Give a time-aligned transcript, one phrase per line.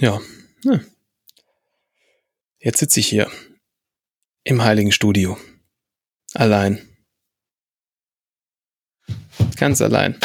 [0.00, 0.20] Ja.
[0.64, 0.80] ja.
[2.58, 3.30] Jetzt sitze ich hier
[4.42, 5.38] im heiligen Studio.
[6.34, 6.80] Allein.
[9.56, 10.18] Ganz allein.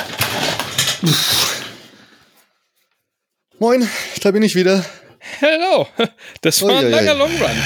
[3.60, 3.87] Moin,
[4.22, 4.86] da bin ich wieder.
[5.19, 5.88] Hello.
[6.42, 7.58] Das war ein langer Long Run.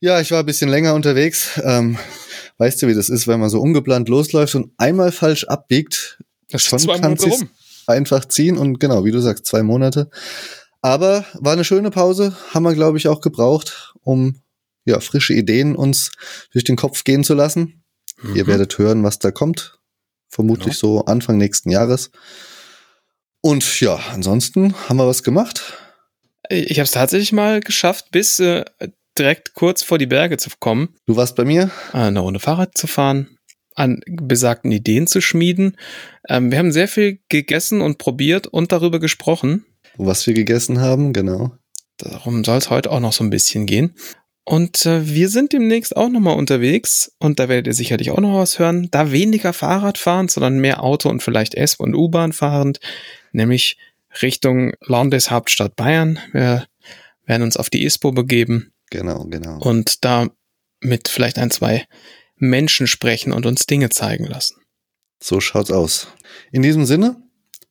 [0.00, 1.60] Ja, ich war ein bisschen länger unterwegs.
[1.62, 1.98] Ähm,
[2.56, 6.18] weißt du, wie das ist, wenn man so ungeplant losläuft und einmal falsch abbiegt?
[6.48, 7.50] Das schon Monate rum.
[7.86, 10.10] Einfach ziehen und genau, wie du sagst, zwei Monate.
[10.82, 14.42] Aber war eine schöne Pause, haben wir, glaube ich, auch gebraucht, um
[14.84, 16.12] ja, frische Ideen uns
[16.52, 17.82] durch den Kopf gehen zu lassen.
[18.22, 18.36] Mhm.
[18.36, 19.78] Ihr werdet hören, was da kommt.
[20.28, 20.98] Vermutlich genau.
[20.98, 22.10] so Anfang nächsten Jahres.
[23.40, 25.74] Und ja, ansonsten haben wir was gemacht.
[26.48, 28.64] Ich habe es tatsächlich mal geschafft, bis äh,
[29.18, 30.94] direkt kurz vor die Berge zu kommen.
[31.06, 31.70] Du warst bei mir?
[31.92, 33.38] Eine Runde Fahrrad zu fahren,
[33.74, 35.76] an besagten Ideen zu schmieden.
[36.28, 39.64] Ähm, wir haben sehr viel gegessen und probiert und darüber gesprochen.
[39.98, 41.52] Was wir gegessen haben, genau.
[41.98, 43.94] Darum soll es heute auch noch so ein bisschen gehen.
[44.44, 48.38] Und äh, wir sind demnächst auch nochmal unterwegs und da werdet ihr sicherlich auch noch
[48.38, 48.88] was hören.
[48.92, 52.78] Da weniger Fahrrad fahren, sondern mehr Auto und vielleicht S- und U-Bahn fahrend,
[53.32, 53.76] nämlich
[54.22, 56.20] Richtung Landeshauptstadt Bayern.
[56.32, 56.66] Wir
[57.24, 58.72] werden uns auf die ISPO begeben.
[58.90, 59.58] Genau, genau.
[59.58, 60.28] Und da
[60.80, 61.84] mit vielleicht ein, zwei
[62.36, 64.56] Menschen sprechen und uns Dinge zeigen lassen.
[65.20, 66.08] So schaut's aus.
[66.52, 67.16] In diesem Sinne,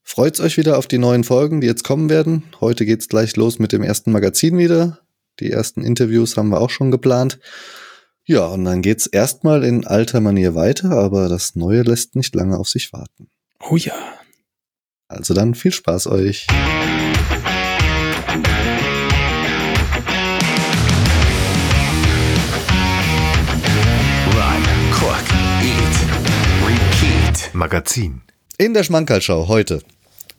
[0.06, 2.44] freut's euch wieder auf die neuen Folgen, die jetzt kommen werden.
[2.62, 5.00] Heute geht's gleich los mit dem ersten Magazin wieder.
[5.42, 7.40] Die ersten Interviews haben wir auch schon geplant.
[8.24, 12.58] Ja, und dann geht's erstmal in alter Manier weiter, aber das Neue lässt nicht lange
[12.58, 13.28] auf sich warten.
[13.60, 13.94] Oh ja.
[15.08, 16.48] Also dann viel Spaß euch.
[27.54, 28.22] Magazin.
[28.58, 29.82] In der Schmankerlschau heute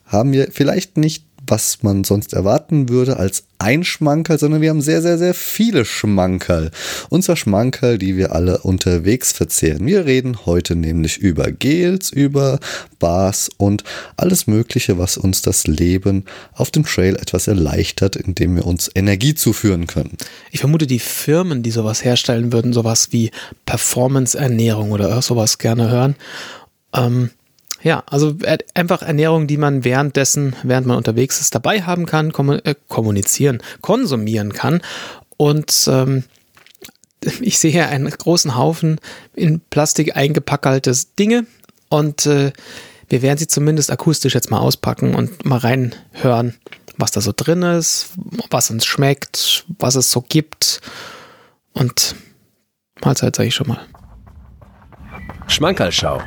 [0.07, 4.81] haben wir vielleicht nicht was man sonst erwarten würde als ein Schmankerl, sondern wir haben
[4.81, 6.71] sehr, sehr, sehr viele Schmankerl.
[7.09, 9.87] Unser Schmankerl, die wir alle unterwegs verzehren.
[9.87, 12.59] Wir reden heute nämlich über Gels, über
[12.99, 13.85] Bars und
[14.17, 19.35] alles Mögliche, was uns das Leben auf dem Trail etwas erleichtert, indem wir uns Energie
[19.35, 20.17] zuführen können.
[20.51, 23.31] Ich vermute, die Firmen, die sowas herstellen, würden sowas wie
[23.65, 26.17] Performance-Ernährung oder sowas gerne hören.
[26.95, 27.31] Ähm,
[27.83, 28.37] ja, also
[28.75, 32.31] einfach Ernährung, die man währenddessen, während man unterwegs ist, dabei haben kann,
[32.65, 34.83] äh, kommunizieren, konsumieren kann.
[35.37, 36.25] Und ähm,
[37.41, 39.01] ich sehe hier einen großen Haufen
[39.35, 41.47] in Plastik eingepackeltes Dinge
[41.89, 42.53] und äh,
[43.09, 46.55] wir werden sie zumindest akustisch jetzt mal auspacken und mal reinhören,
[46.97, 48.11] was da so drin ist,
[48.51, 50.81] was uns schmeckt, was es so gibt.
[51.73, 52.17] Und
[53.05, 53.81] Mahlzeit sage ich schon mal.
[55.47, 56.21] Schmankerlschau.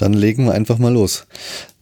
[0.00, 1.26] Dann legen wir einfach mal los.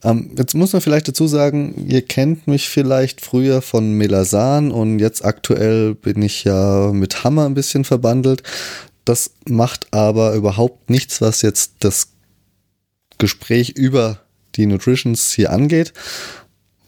[0.02, 4.98] Ähm, jetzt muss man vielleicht dazu sagen, ihr kennt mich vielleicht früher von Melasan und
[4.98, 8.42] jetzt aktuell bin ich ja mit Hammer ein bisschen verbandelt.
[9.04, 12.08] Das macht aber überhaupt nichts, was jetzt das
[13.18, 14.18] Gespräch über
[14.56, 15.92] die Nutritions hier angeht,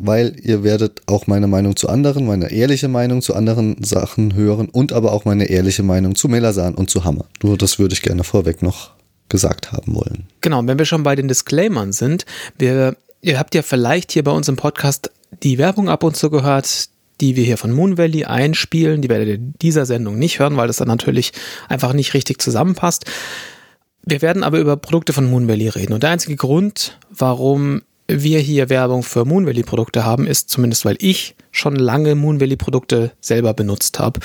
[0.01, 4.69] weil ihr werdet auch meine Meinung zu anderen, meine ehrliche Meinung zu anderen Sachen hören
[4.69, 7.27] und aber auch meine ehrliche Meinung zu Melasan und zu Hammer.
[7.41, 8.91] Nur das würde ich gerne vorweg noch
[9.31, 10.27] gesagt haben wollen.
[10.43, 12.27] Genau, wenn wir schon bei den Disclaimern sind,
[12.59, 15.11] wir, ihr habt ja vielleicht hier bei uns im Podcast
[15.43, 19.03] die Werbung ab und zu gehört, die wir hier von Moon Valley einspielen.
[19.03, 21.33] Die werdet ihr in dieser Sendung nicht hören, weil das dann natürlich
[21.69, 23.05] einfach nicht richtig zusammenpasst.
[24.05, 25.93] Wir werden aber über Produkte von Moon Valley reden.
[25.93, 30.85] Und der einzige Grund, warum wir hier Werbung für Moon Valley Produkte haben, ist zumindest,
[30.85, 34.21] weil ich schon lange Moon Valley Produkte selber benutzt habe.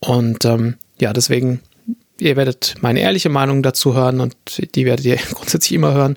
[0.00, 1.60] Und ähm, ja, deswegen
[2.18, 4.36] ihr werdet meine ehrliche Meinung dazu hören und
[4.74, 6.16] die werdet ihr grundsätzlich immer hören.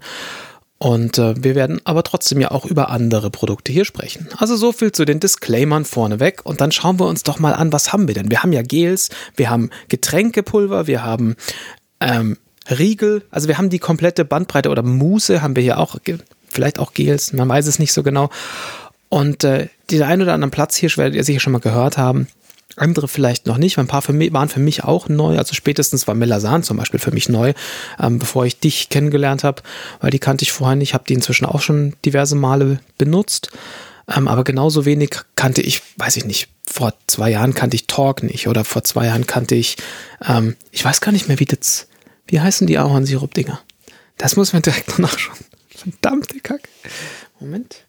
[0.78, 4.30] Und äh, wir werden aber trotzdem ja auch über andere Produkte hier sprechen.
[4.38, 6.46] Also so viel zu den Disclaimern vorneweg.
[6.46, 8.32] Und dann schauen wir uns doch mal an, was haben wir denn?
[8.32, 11.36] Wir haben ja Gels, wir haben Getränkepulver, wir haben
[12.00, 12.38] ähm,
[12.70, 15.98] Riegel, also wir haben die komplette Bandbreite oder Mousse haben wir hier auch,
[16.48, 18.30] vielleicht auch Gels, man weiß es nicht so genau.
[19.10, 22.28] Und äh, den einen oder anderen Platz hier werdet ihr sicher schon mal gehört haben
[22.80, 23.78] andere vielleicht noch nicht.
[23.78, 25.38] Ein paar für mich, waren für mich auch neu.
[25.38, 27.54] Also spätestens war Melasan zum Beispiel für mich neu,
[28.00, 29.62] ähm, bevor ich dich kennengelernt habe,
[30.00, 30.90] weil die kannte ich vorher nicht.
[30.90, 33.52] Ich habe die inzwischen auch schon diverse Male benutzt.
[34.08, 38.24] Ähm, aber genauso wenig kannte ich, weiß ich nicht, vor zwei Jahren kannte ich Talk
[38.24, 39.78] nicht oder vor zwei Jahren kannte ich,
[40.28, 41.88] ähm, ich weiß gar nicht mehr, wie das,
[42.28, 43.60] wie heißen die Ahornsirup-Dinger?
[44.18, 45.38] Das muss man direkt noch nachschauen.
[45.70, 46.68] Verdammte Kack.
[47.40, 47.86] Moment.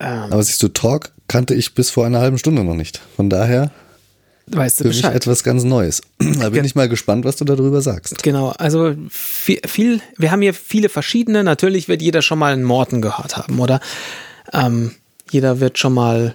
[0.00, 3.00] Ähm, aber siehst du, Talk kannte ich bis vor einer halben Stunde noch nicht.
[3.16, 3.72] Von daher
[4.54, 5.10] weißt du Für Bescheid.
[5.12, 6.02] mich etwas ganz Neues.
[6.38, 8.22] Da bin ich mal gespannt, was du darüber sagst.
[8.22, 11.42] Genau, also viel, viel, wir haben hier viele verschiedene.
[11.44, 13.80] Natürlich wird jeder schon mal einen Morten gehört haben, oder?
[14.52, 14.92] Ähm,
[15.30, 16.34] jeder wird schon mal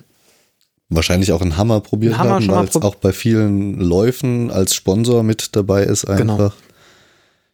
[0.89, 5.23] wahrscheinlich auch einen Hammer probiert Hammer haben, weil es auch bei vielen Läufen als Sponsor
[5.23, 6.37] mit dabei ist einfach.
[6.37, 6.53] Genau.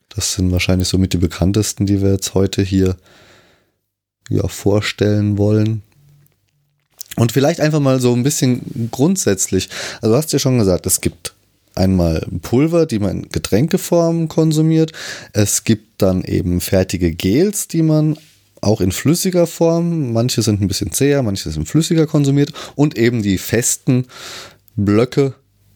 [0.09, 2.97] Das sind wahrscheinlich somit die bekanntesten, die wir jetzt heute hier
[4.29, 5.83] ja, vorstellen wollen.
[7.19, 9.68] Und vielleicht einfach mal so ein bisschen grundsätzlich.
[10.01, 11.33] Also du hast ja schon gesagt, es gibt
[11.75, 14.94] einmal Pulver, die man in Getränkeform konsumiert.
[15.33, 18.18] Es gibt dann eben fertige Gels, die man
[18.62, 23.22] auch in flüssiger Form, manche sind ein bisschen zäher, manche sind flüssiger konsumiert und eben
[23.22, 24.06] die festen
[24.77, 25.33] Blöcke,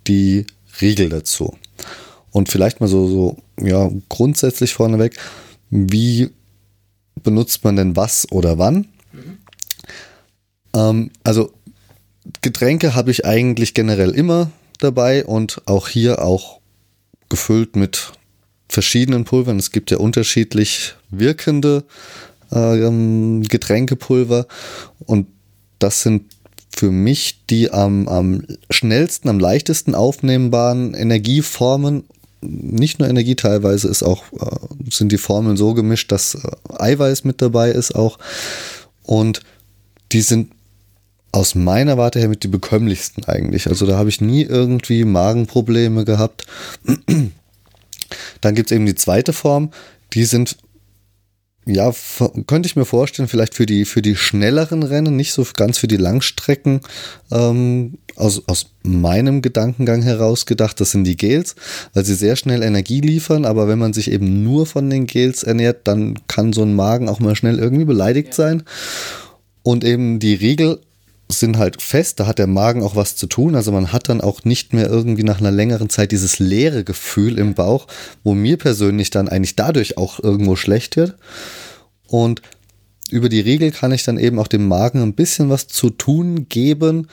[0.08, 0.46] die
[0.80, 1.58] Riegel dazu.
[2.32, 5.18] Und vielleicht mal so, so ja, grundsätzlich vorneweg,
[5.70, 6.30] wie
[7.22, 8.88] benutzt man denn was oder wann?
[10.76, 11.52] Ähm, also
[12.42, 16.60] Getränke habe ich eigentlich generell immer dabei und auch hier auch
[17.30, 18.14] gefüllt mit
[18.70, 19.60] verschiedenen Pulvern.
[19.60, 21.84] Es gibt ja unterschiedlich wirkende
[22.52, 24.48] ähm, Getränkepulver
[25.06, 25.28] und
[25.80, 26.24] das sind
[26.76, 32.04] für mich die am, am schnellsten, am leichtesten aufnehmbaren Energieformen.
[32.42, 36.40] Nicht nur Energie, teilweise ist auch, äh, sind die Formeln so gemischt, dass äh,
[36.78, 38.18] Eiweiß mit dabei ist auch.
[39.04, 39.42] Und
[40.12, 40.52] die sind
[41.34, 43.68] aus meiner Warte her mit die bekömmlichsten eigentlich.
[43.68, 46.46] Also da habe ich nie irgendwie Magenprobleme gehabt.
[48.40, 49.72] Dann gibt es eben die zweite Form,
[50.14, 50.58] die sind,
[51.66, 51.92] ja,
[52.46, 55.88] könnte ich mir vorstellen, vielleicht für die, für die schnelleren Rennen, nicht so ganz für
[55.88, 56.82] die Langstrecken,
[57.32, 61.56] ähm, aus, aus meinem Gedankengang heraus gedacht, das sind die Gels,
[61.96, 65.42] weil sie sehr schnell Energie liefern, aber wenn man sich eben nur von den Gels
[65.42, 68.62] ernährt, dann kann so ein Magen auch mal schnell irgendwie beleidigt sein.
[69.64, 70.82] Und eben die Riegel
[71.30, 73.56] sind halt fest, da hat der Magen auch was zu tun.
[73.56, 77.40] Also man hat dann auch nicht mehr irgendwie nach einer längeren Zeit dieses leere Gefühl
[77.40, 77.88] im Bauch,
[78.24, 81.16] wo mir persönlich dann eigentlich dadurch auch irgendwo schlecht wird.
[82.08, 82.42] Und
[83.10, 86.48] über die Riegel kann ich dann eben auch dem Magen ein bisschen was zu tun
[86.50, 87.08] geben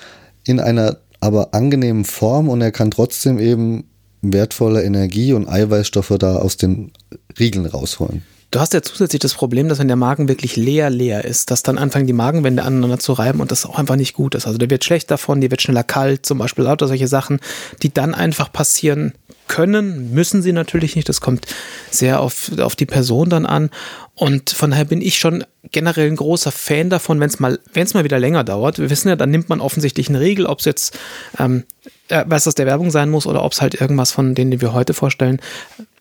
[0.45, 3.85] in einer aber angenehmen Form und er kann trotzdem eben
[4.23, 6.93] wertvolle Energie und Eiweißstoffe da aus den
[7.39, 8.23] Riegeln rausholen.
[8.51, 11.63] Du hast ja zusätzlich das Problem, dass wenn der Magen wirklich leer, leer ist, dass
[11.63, 14.47] dann anfangen die Magenwände aneinander zu reiben und das auch einfach nicht gut ist.
[14.47, 17.39] Also der wird schlecht davon, die wird schneller kalt, zum Beispiel lauter solche Sachen,
[17.83, 19.13] die dann einfach passieren
[19.47, 21.09] können, müssen sie natürlich nicht.
[21.09, 21.47] Das kommt
[21.91, 23.71] sehr auf, auf die Person dann an.
[24.17, 27.85] Und von daher bin ich schon generell ein großer Fan davon, wenn es mal, wenn
[27.85, 28.81] es mal wieder länger dauert.
[28.81, 30.99] Wir wissen ja, dann nimmt man offensichtlich eine Regel, ob es jetzt
[31.39, 31.65] ähm,
[32.11, 34.61] äh, was das der Werbung sein muss oder ob es halt irgendwas von denen, die
[34.61, 35.41] wir heute vorstellen,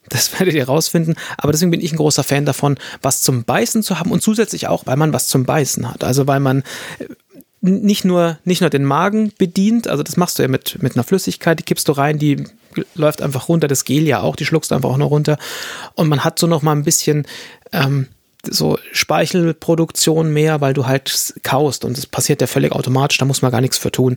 [0.10, 1.16] das werdet ihr rausfinden.
[1.38, 4.68] Aber deswegen bin ich ein großer Fan davon, was zum Beißen zu haben und zusätzlich
[4.68, 6.04] auch, weil man was zum Beißen hat.
[6.04, 6.64] Also weil man
[7.00, 7.06] äh,
[7.62, 11.04] nicht nur, nicht nur den Magen bedient, also das machst du ja mit, mit einer
[11.04, 12.46] Flüssigkeit, die kippst du rein, die
[12.96, 15.38] läuft einfach runter, das Gel ja auch, die schluckst du einfach auch noch runter.
[15.96, 17.26] Und man hat so noch mal ein bisschen
[17.74, 18.08] ähm,
[18.48, 23.42] so Speichelproduktion mehr, weil du halt kaust und das passiert ja völlig automatisch, da muss
[23.42, 24.16] man gar nichts für tun.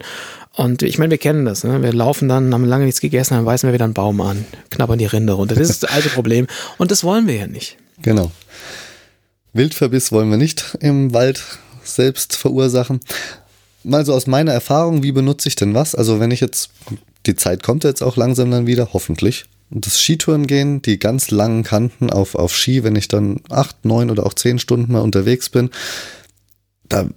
[0.55, 1.83] Und ich meine, wir kennen das, ne?
[1.83, 4.99] wir laufen dann, haben lange nichts gegessen, dann beißen wir wieder einen Baum an, knabbern
[4.99, 5.55] die Rinde runter.
[5.55, 6.47] Das ist das alte Problem
[6.79, 7.77] und das wollen wir ja nicht.
[8.03, 8.31] Genau.
[9.53, 11.43] Wildverbiss wollen wir nicht im Wald
[11.83, 13.01] selbst verursachen.
[13.85, 15.95] Mal so aus meiner Erfahrung, wie benutze ich denn was?
[15.95, 16.71] Also wenn ich jetzt,
[17.27, 19.47] die Zeit kommt jetzt auch langsam dann wieder, hoffentlich.
[19.75, 24.11] Das Skitouren gehen, die ganz langen Kanten auf, auf Ski, wenn ich dann acht, neun
[24.11, 25.71] oder auch zehn Stunden mal unterwegs bin,
[26.89, 27.09] da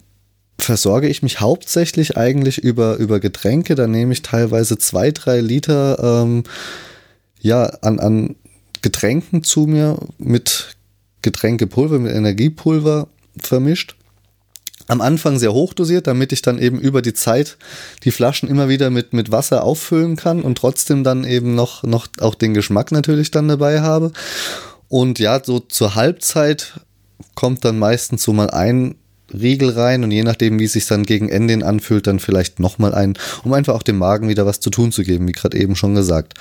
[0.57, 3.75] versorge ich mich hauptsächlich eigentlich über, über Getränke.
[3.75, 6.43] Da nehme ich teilweise zwei, drei Liter ähm,
[7.41, 8.35] ja, an, an
[8.81, 10.75] Getränken zu mir mit
[11.21, 13.07] Getränkepulver, mit Energiepulver
[13.37, 13.95] vermischt.
[14.87, 17.57] Am Anfang sehr hoch dosiert, damit ich dann eben über die Zeit
[18.03, 22.07] die Flaschen immer wieder mit, mit Wasser auffüllen kann und trotzdem dann eben noch, noch
[22.19, 24.11] auch den Geschmack natürlich dann dabei habe.
[24.87, 26.79] Und ja, so zur Halbzeit
[27.33, 28.95] kommt dann meistens so mal ein
[29.33, 32.93] Riegel rein und je nachdem, wie es sich dann gegen Ende anfühlt, dann vielleicht nochmal
[32.93, 35.75] ein, um einfach auch dem Magen wieder was zu tun zu geben, wie gerade eben
[35.75, 36.35] schon gesagt.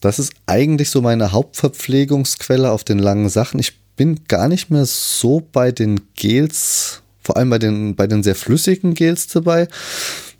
[0.00, 3.60] Das ist eigentlich so meine Hauptverpflegungsquelle auf den langen Sachen.
[3.60, 8.24] Ich bin gar nicht mehr so bei den Gels, vor allem bei den, bei den
[8.24, 9.68] sehr flüssigen Gels dabei.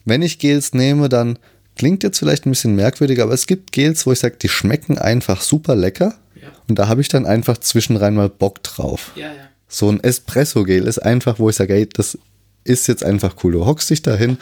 [0.05, 1.39] Wenn ich Gels nehme, dann
[1.77, 4.99] klingt jetzt vielleicht ein bisschen merkwürdig, aber es gibt Gels, wo ich sage, die schmecken
[4.99, 6.17] einfach super lecker.
[6.35, 6.49] Ja.
[6.69, 9.13] Und da habe ich dann einfach zwischenrein mal Bock drauf.
[9.15, 9.33] Ja, ja.
[9.69, 12.19] So ein Espresso-Gel ist einfach, wo ich sage, ey, das
[12.65, 13.53] ist jetzt einfach cool.
[13.53, 14.37] Du hockst dich dahin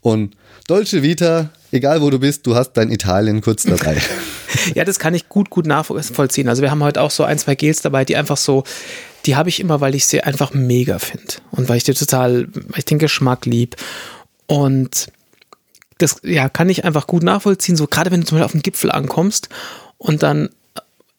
[0.00, 0.36] und
[0.68, 3.96] Dolce Vita, egal wo du bist, du hast dein Italien kurz dabei.
[4.74, 6.48] Ja, das kann ich gut, gut nachvollziehen.
[6.48, 8.64] Also wir haben heute auch so ein, zwei Gels dabei, die einfach so,
[9.26, 11.34] die habe ich immer, weil ich sie einfach mega finde.
[11.50, 13.76] Und weil ich die total, weil ich den Geschmack lieb.
[14.46, 15.10] Und
[15.98, 17.76] das, ja, kann ich einfach gut nachvollziehen.
[17.76, 19.48] So gerade wenn du zum Beispiel auf den Gipfel ankommst
[19.98, 20.50] und dann,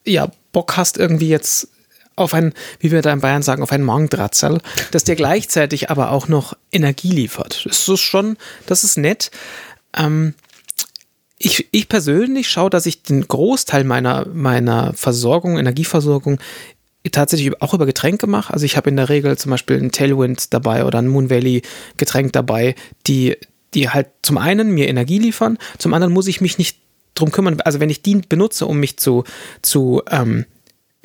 [0.06, 1.70] ja, Bock hast irgendwie jetzt
[2.16, 4.60] auf ein, wie wir da in Bayern sagen, auf ein Mangdratzerl,
[4.92, 7.66] das dir gleichzeitig aber auch noch Energie liefert.
[7.66, 9.32] Das ist schon, das ist nett.
[9.96, 10.34] Ähm,
[11.38, 16.40] ich, ich persönlich schaue, dass ich den Großteil meiner, meiner Versorgung, Energieversorgung
[17.12, 18.54] tatsächlich auch über Getränke mache.
[18.54, 21.62] Also ich habe in der Regel zum Beispiel ein Tailwind dabei oder ein Moon Valley
[21.98, 22.76] Getränk dabei,
[23.08, 23.38] die,
[23.74, 26.78] die halt zum einen mir Energie liefern, zum anderen muss ich mich nicht
[27.16, 27.62] drum kümmern.
[27.62, 29.24] Also wenn ich die benutze, um mich zu,
[29.62, 30.46] zu ähm,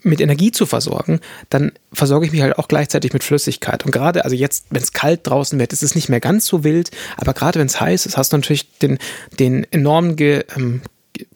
[0.02, 3.84] mit Energie zu versorgen, dann versorge ich mich halt auch gleichzeitig mit Flüssigkeit.
[3.84, 6.62] Und gerade, also jetzt, wenn es kalt draußen wird, ist es nicht mehr ganz so
[6.62, 8.98] wild, aber gerade wenn es heiß ist, hast du natürlich den,
[9.38, 10.82] den enormen Ge, ähm,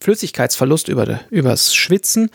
[0.00, 2.30] Flüssigkeitsverlust über übers Schwitzen.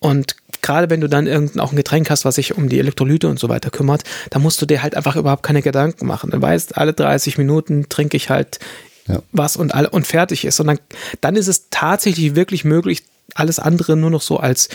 [0.00, 3.28] Und gerade wenn du dann irgendein auch ein Getränk hast, was sich um die Elektrolyte
[3.28, 6.30] und so weiter kümmert, da musst du dir halt einfach überhaupt keine Gedanken machen.
[6.30, 8.58] Du weißt, alle 30 Minuten trinke ich halt
[9.06, 9.22] ja.
[9.32, 10.60] was und, all, und fertig ist.
[10.60, 10.78] Und dann,
[11.20, 13.02] dann ist es tatsächlich wirklich möglich,
[13.34, 14.68] alles andere nur noch so als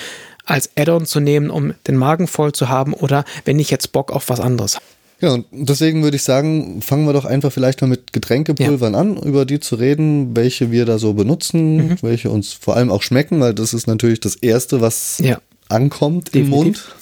[0.45, 4.11] als Add-on zu nehmen, um den Magen voll zu haben oder wenn ich jetzt Bock
[4.11, 4.85] auf was anderes habe.
[5.21, 8.99] Ja, und deswegen würde ich sagen, fangen wir doch einfach vielleicht mal mit Getränkepulvern ja.
[8.99, 11.97] an, über die zu reden, welche wir da so benutzen, mhm.
[12.01, 15.39] welche uns vor allem auch schmecken, weil das ist natürlich das Erste, was ja.
[15.73, 16.45] Ankommt Definitiv.
[16.45, 16.95] im Mund.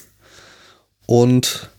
[1.06, 1.70] Und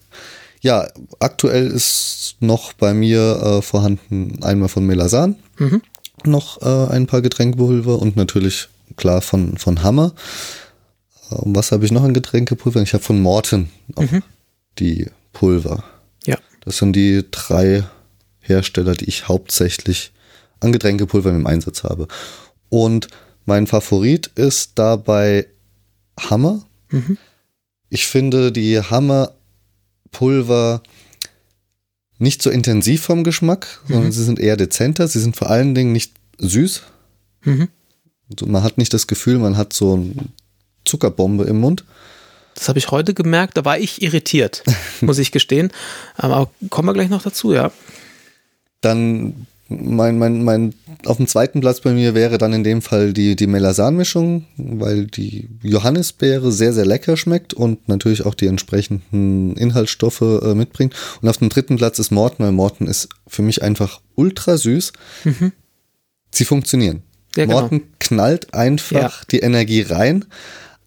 [0.62, 0.88] ja,
[1.20, 5.82] aktuell ist noch bei mir äh, vorhanden einmal von Melasan, mhm.
[6.24, 10.14] noch äh, ein paar Getränkepulver und natürlich klar von, von Hammer.
[11.30, 12.82] Und was habe ich noch an Getränkepulver?
[12.82, 14.24] Ich habe von Morten mhm.
[14.80, 15.84] die Pulver.
[16.26, 16.38] Ja.
[16.62, 17.84] Das sind die drei
[18.40, 20.12] Hersteller, die ich hauptsächlich
[20.60, 22.08] an Getränkepulvern im Einsatz habe.
[22.70, 23.08] Und
[23.46, 25.48] mein Favorit ist dabei
[26.20, 26.66] Hammer.
[26.94, 27.18] Mhm.
[27.90, 30.82] Ich finde die Hammerpulver
[32.18, 34.12] nicht so intensiv vom Geschmack, sondern mhm.
[34.12, 35.08] sie sind eher dezenter.
[35.08, 36.84] Sie sind vor allen Dingen nicht süß.
[37.44, 37.68] Mhm.
[38.32, 40.30] Also man hat nicht das Gefühl, man hat so ein
[40.86, 41.84] Zuckerbombe im Mund.
[42.56, 44.64] Das habe ich heute gemerkt, da war ich irritiert,
[45.02, 45.72] muss ich gestehen.
[46.16, 47.72] Aber kommen wir gleich noch dazu, ja.
[48.82, 49.48] Dann
[49.82, 50.74] mein, mein, mein,
[51.06, 55.06] auf dem zweiten Platz bei mir wäre dann in dem Fall die, die Melasan-Mischung, weil
[55.06, 60.94] die Johannisbeere sehr, sehr lecker schmeckt und natürlich auch die entsprechenden Inhaltsstoffe äh, mitbringt.
[61.22, 64.94] Und auf dem dritten Platz ist Morten, weil Morten ist für mich einfach ultra süß.
[65.24, 65.52] Mhm.
[66.32, 67.04] Sie funktionieren.
[67.36, 67.62] Ja, genau.
[67.62, 69.28] Morten knallt einfach ja.
[69.32, 70.26] die Energie rein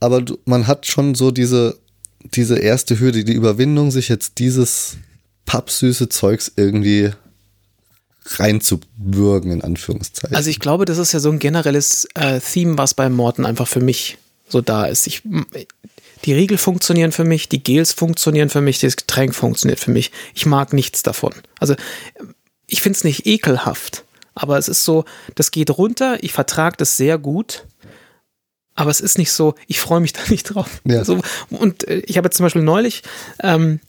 [0.00, 1.78] aber man hat schon so diese,
[2.22, 4.96] diese erste Hürde, die Überwindung, sich jetzt dieses
[5.46, 7.10] pappsüße Zeugs irgendwie
[8.28, 10.36] reinzubürgen, in Anführungszeichen.
[10.36, 13.68] Also ich glaube, das ist ja so ein generelles äh, Theme, was bei Morten einfach
[13.68, 14.18] für mich
[14.48, 15.06] so da ist.
[15.06, 15.22] Ich,
[16.24, 20.12] die Riegel funktionieren für mich, die Gels funktionieren für mich, das Getränk funktioniert für mich.
[20.34, 21.32] Ich mag nichts davon.
[21.58, 21.74] Also
[22.66, 24.04] ich finde es nicht ekelhaft,
[24.34, 25.04] aber es ist so,
[25.34, 27.64] das geht runter, ich vertrage das sehr gut
[28.76, 30.80] aber es ist nicht so, ich freue mich da nicht drauf.
[30.84, 31.04] Ja.
[31.04, 33.02] So, und äh, ich habe jetzt zum Beispiel neulich,
[33.42, 33.80] ähm,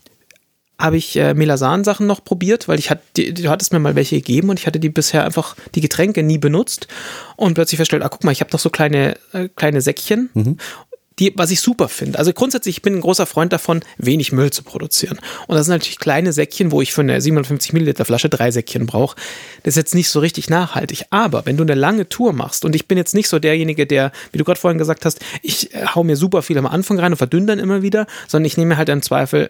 [0.80, 4.50] habe ich äh, Melasan-Sachen noch probiert, weil ich hatte, du hattest mir mal welche gegeben
[4.50, 6.88] und ich hatte die bisher einfach, die Getränke nie benutzt
[7.36, 10.58] und plötzlich festgestellt, ah, guck mal, ich habe doch so kleine, äh, kleine Säckchen mhm
[11.20, 12.20] die, was ich super finde.
[12.20, 15.18] Also grundsätzlich, ich bin ein großer Freund davon, wenig Müll zu produzieren.
[15.48, 18.86] Und das sind natürlich kleine Säckchen, wo ich für eine 750 Milliliter Flasche drei Säckchen
[18.86, 19.16] brauche.
[19.64, 21.06] Das ist jetzt nicht so richtig nachhaltig.
[21.10, 24.12] Aber wenn du eine lange Tour machst, und ich bin jetzt nicht so derjenige, der,
[24.32, 27.14] wie du gerade vorhin gesagt hast, ich äh, hau mir super viel am Anfang rein
[27.14, 29.50] und verdünne dann immer wieder, sondern ich nehme halt im Zweifel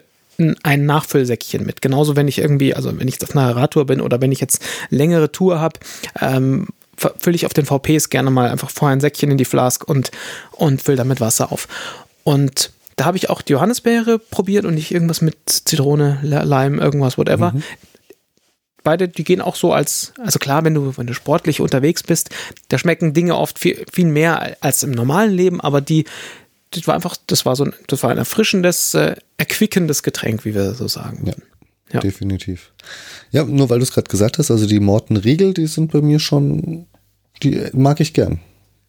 [0.62, 1.82] ein Nachfüllsäckchen mit.
[1.82, 4.64] Genauso, wenn ich irgendwie, also wenn ich auf einer Radtour bin oder wenn ich jetzt
[4.88, 5.80] längere Tour habe,
[6.20, 9.84] ähm, fülle ich auf den VPs gerne mal einfach vorher ein Säckchen in die Flask
[9.84, 10.10] und,
[10.52, 11.68] und fülle damit Wasser auf.
[12.24, 17.18] Und da habe ich auch die Johannisbeere probiert und nicht irgendwas mit Zitrone, Lime, irgendwas,
[17.18, 17.52] whatever.
[17.52, 17.62] Mhm.
[18.84, 22.30] Beide, die gehen auch so als, also klar, wenn du, wenn du sportlich unterwegs bist,
[22.68, 26.04] da schmecken Dinge oft viel, viel mehr als im normalen Leben, aber die,
[26.70, 30.54] das war einfach, das war so ein, das war ein erfrischendes, äh, erquickendes Getränk, wie
[30.54, 31.24] wir so sagen.
[31.26, 31.34] Ja,
[31.92, 32.00] ja.
[32.00, 32.72] definitiv.
[33.30, 36.00] Ja, nur weil du es gerade gesagt hast, also die Morten Riegel, die sind bei
[36.00, 36.86] mir schon,
[37.42, 38.40] die mag ich gern.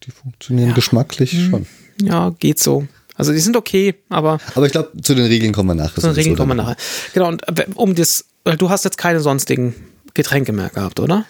[0.04, 0.74] Die funktionieren ja.
[0.74, 1.50] geschmacklich hm.
[1.50, 1.66] schon.
[2.02, 2.86] Ja, geht so.
[3.14, 4.38] Also die sind okay, aber.
[4.54, 6.00] Aber ich glaube, zu den Regeln kommen wir nachher.
[6.00, 6.76] Zu den Regeln kommen wir nachher.
[7.12, 9.74] Genau, und äh, um das, du hast jetzt keine sonstigen
[10.14, 11.26] Getränke mehr gehabt, oder?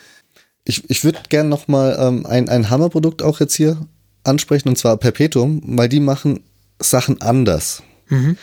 [0.65, 3.77] Ich, ich würde gern nochmal ähm, ein, ein Hammerprodukt auch jetzt hier
[4.25, 6.41] ansprechen, und zwar Perpetuum, weil die machen
[6.79, 7.83] Sachen anders.
[8.09, 8.37] Mhm.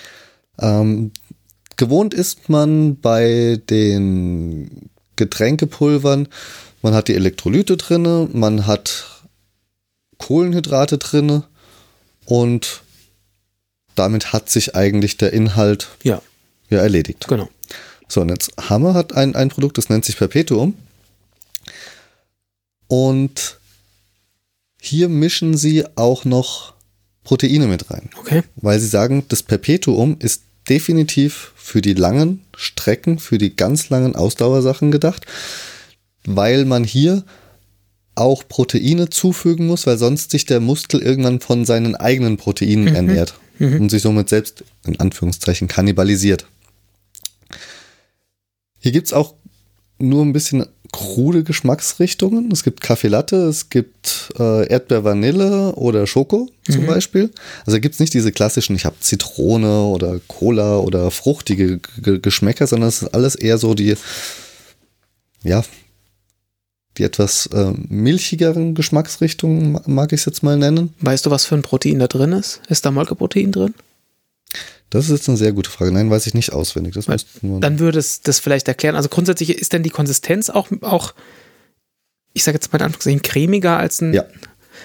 [0.60, 1.12] Ähm,
[1.78, 6.28] Gewohnt ist man bei den Getränkepulvern,
[6.82, 9.24] man hat die Elektrolyte drinne, man hat
[10.18, 11.44] Kohlenhydrate drinne
[12.26, 12.82] und
[13.94, 16.22] damit hat sich eigentlich der Inhalt ja,
[16.70, 17.28] ja erledigt.
[17.28, 17.48] Genau.
[18.08, 20.76] So, und jetzt Hammer hat ein, ein Produkt, das nennt sich Perpetuum.
[22.88, 23.57] Und
[24.88, 26.74] hier mischen sie auch noch
[27.24, 28.10] Proteine mit rein.
[28.20, 28.44] Okay.
[28.56, 34.15] Weil sie sagen, das Perpetuum ist definitiv für die langen Strecken, für die ganz langen
[34.15, 35.25] Ausdauersachen gedacht,
[36.25, 37.24] weil man hier
[38.15, 42.96] auch Proteine zufügen muss, weil sonst sich der Muskel irgendwann von seinen eigenen Proteinen mhm.
[42.96, 43.82] ernährt mhm.
[43.82, 46.48] und sich somit selbst in Anführungszeichen kannibalisiert.
[48.79, 49.36] Hier gibt es auch
[50.00, 52.51] nur ein bisschen krude Geschmacksrichtungen.
[52.51, 56.88] Es gibt Kaffee Latte, es gibt äh, Erdbeer Vanille oder Schoko zum mhm.
[56.88, 57.32] Beispiel.
[57.65, 62.67] Also gibt es nicht diese klassischen, ich habe Zitrone oder Cola oder fruchtige G Geschmäcker,
[62.67, 63.96] sondern es ist alles eher so die,
[65.44, 65.63] ja,
[66.98, 70.94] die etwas äh, milchigeren Geschmacksrichtungen, mag ich es jetzt mal nennen.
[71.00, 72.62] Weißt du, was für ein Protein da drin ist?
[72.70, 73.74] Ist da Molkeprotein drin?
[74.89, 75.91] Das ist jetzt eine sehr gute Frage.
[75.91, 76.94] Nein, weiß ich nicht auswendig.
[76.94, 77.06] Das
[77.41, 78.96] dann würde es das vielleicht erklären.
[78.96, 81.13] Also grundsätzlich ist denn die Konsistenz auch, auch
[82.34, 84.13] ich sage jetzt mal in Anführungszeichen, cremiger als ein.
[84.13, 84.24] Ja.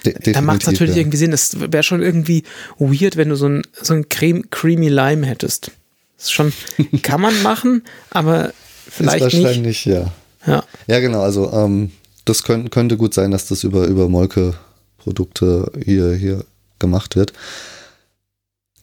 [0.03, 1.03] Da macht es natürlich ja.
[1.03, 1.31] irgendwie Sinn.
[1.31, 2.43] Das wäre schon irgendwie
[2.79, 5.71] weird, wenn du so ein, so ein Creme, Creamy Lime hättest.
[6.17, 6.53] Das ist schon,
[7.03, 8.53] kann man machen, aber
[8.89, 9.87] vielleicht ist wahrscheinlich, nicht.
[9.87, 10.13] ja.
[10.47, 10.65] Ja.
[10.89, 11.23] Ja, genau.
[11.23, 11.93] Also, ähm,
[12.25, 16.45] das könnt, könnte gut sein, dass das über, über Molke-Produkte hier, hier
[16.79, 17.33] gemacht wird.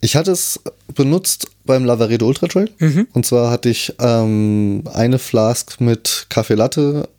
[0.01, 0.59] Ich hatte es
[0.95, 2.69] benutzt beim Lavaredo Ultra Trail.
[2.79, 3.07] Mhm.
[3.13, 7.09] Und zwar hatte ich ähm, eine Flask mit Kaffee Latte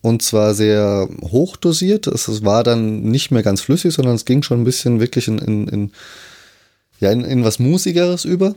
[0.00, 2.06] und zwar sehr hoch dosiert.
[2.06, 5.38] Es war dann nicht mehr ganz flüssig, sondern es ging schon ein bisschen wirklich in,
[5.38, 5.92] in, in
[7.00, 8.54] ja, in, in was Musigeres über.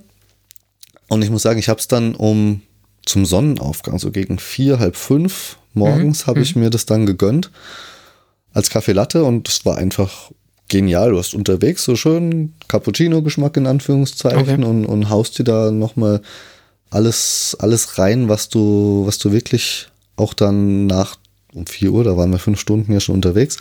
[1.10, 2.62] Und ich muss sagen, ich habe es dann um
[3.06, 6.28] zum Sonnenaufgang, so gegen vier, halb fünf morgens, mhm.
[6.28, 6.64] habe ich mhm.
[6.64, 7.52] mir das dann gegönnt
[8.54, 10.32] als Kaffee Latte und es war einfach
[10.72, 11.12] genial.
[11.12, 14.70] Du hast unterwegs so schön Cappuccino-Geschmack in Anführungszeichen okay.
[14.70, 16.22] und, und haust dir da nochmal
[16.90, 21.18] alles, alles rein, was du, was du wirklich auch dann nach
[21.54, 23.58] um 4 Uhr, da waren wir fünf Stunden ja schon unterwegs.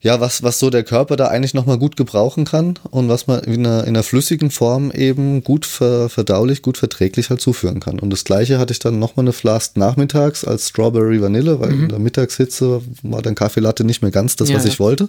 [0.00, 3.40] Ja, was, was so der Körper da eigentlich nochmal gut gebrauchen kann und was man
[3.40, 7.98] in einer, in einer flüssigen Form eben gut ver, verdaulich, gut verträglich halt zuführen kann.
[7.98, 11.82] Und das gleiche hatte ich dann nochmal eine Flask nachmittags als Strawberry Vanille, weil mhm.
[11.82, 15.08] in der Mittagshitze war dann Kaffee Latte nicht mehr ganz das, ja, was ich wollte.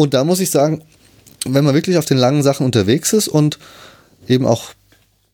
[0.00, 0.82] Und da muss ich sagen,
[1.44, 3.58] wenn man wirklich auf den langen Sachen unterwegs ist und
[4.28, 4.70] eben auch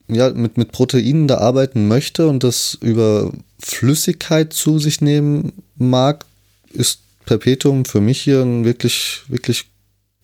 [0.09, 6.25] ja, mit, mit Proteinen da arbeiten möchte und das über Flüssigkeit zu sich nehmen mag,
[6.73, 9.67] ist Perpetuum für mich hier eine wirklich, wirklich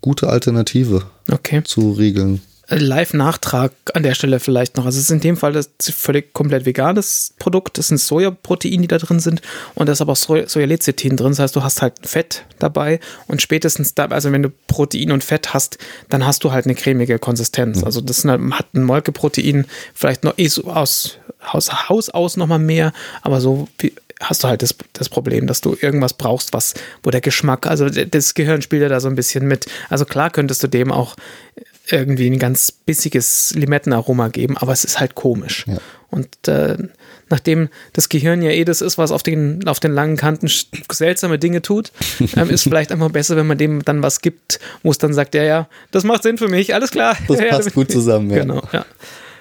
[0.00, 1.62] gute Alternative okay.
[1.62, 2.42] zu Riegeln.
[2.68, 4.86] Live-Nachtrag an der Stelle vielleicht noch.
[4.86, 7.76] Also es ist in dem Fall das völlig komplett veganes Produkt.
[7.76, 9.42] Das sind Sojaproteine, die da drin sind.
[9.74, 11.30] Und da ist aber auch Sojalecithin drin.
[11.30, 13.00] Das heißt, du hast halt Fett dabei.
[13.26, 16.74] Und spätestens da, also wenn du Protein und Fett hast, dann hast du halt eine
[16.74, 17.78] cremige Konsistenz.
[17.78, 17.84] Mhm.
[17.84, 22.60] Also das halt, hat ein Molkeprotein vielleicht noch eh so aus Haus, Haus aus nochmal
[22.60, 22.92] mehr.
[23.22, 23.68] Aber so
[24.20, 27.88] hast du halt das, das Problem, dass du irgendwas brauchst, was, wo der Geschmack, also
[27.88, 29.66] das Gehirn spielt ja da so ein bisschen mit.
[29.88, 31.16] Also klar könntest du dem auch
[31.88, 35.64] irgendwie ein ganz bissiges Limettenaroma geben, aber es ist halt komisch.
[35.66, 35.78] Ja.
[36.10, 36.76] Und äh,
[37.28, 40.50] nachdem das Gehirn ja eh das ist, was auf den, auf den langen Kanten
[40.92, 41.90] seltsame Dinge tut,
[42.36, 45.34] ähm, ist vielleicht einfach besser, wenn man dem dann was gibt, wo es dann sagt,
[45.34, 47.16] ja, ja, das macht Sinn für mich, alles klar.
[47.26, 48.40] Das ja, passt gut zusammen, ja.
[48.40, 48.84] Genau, ja.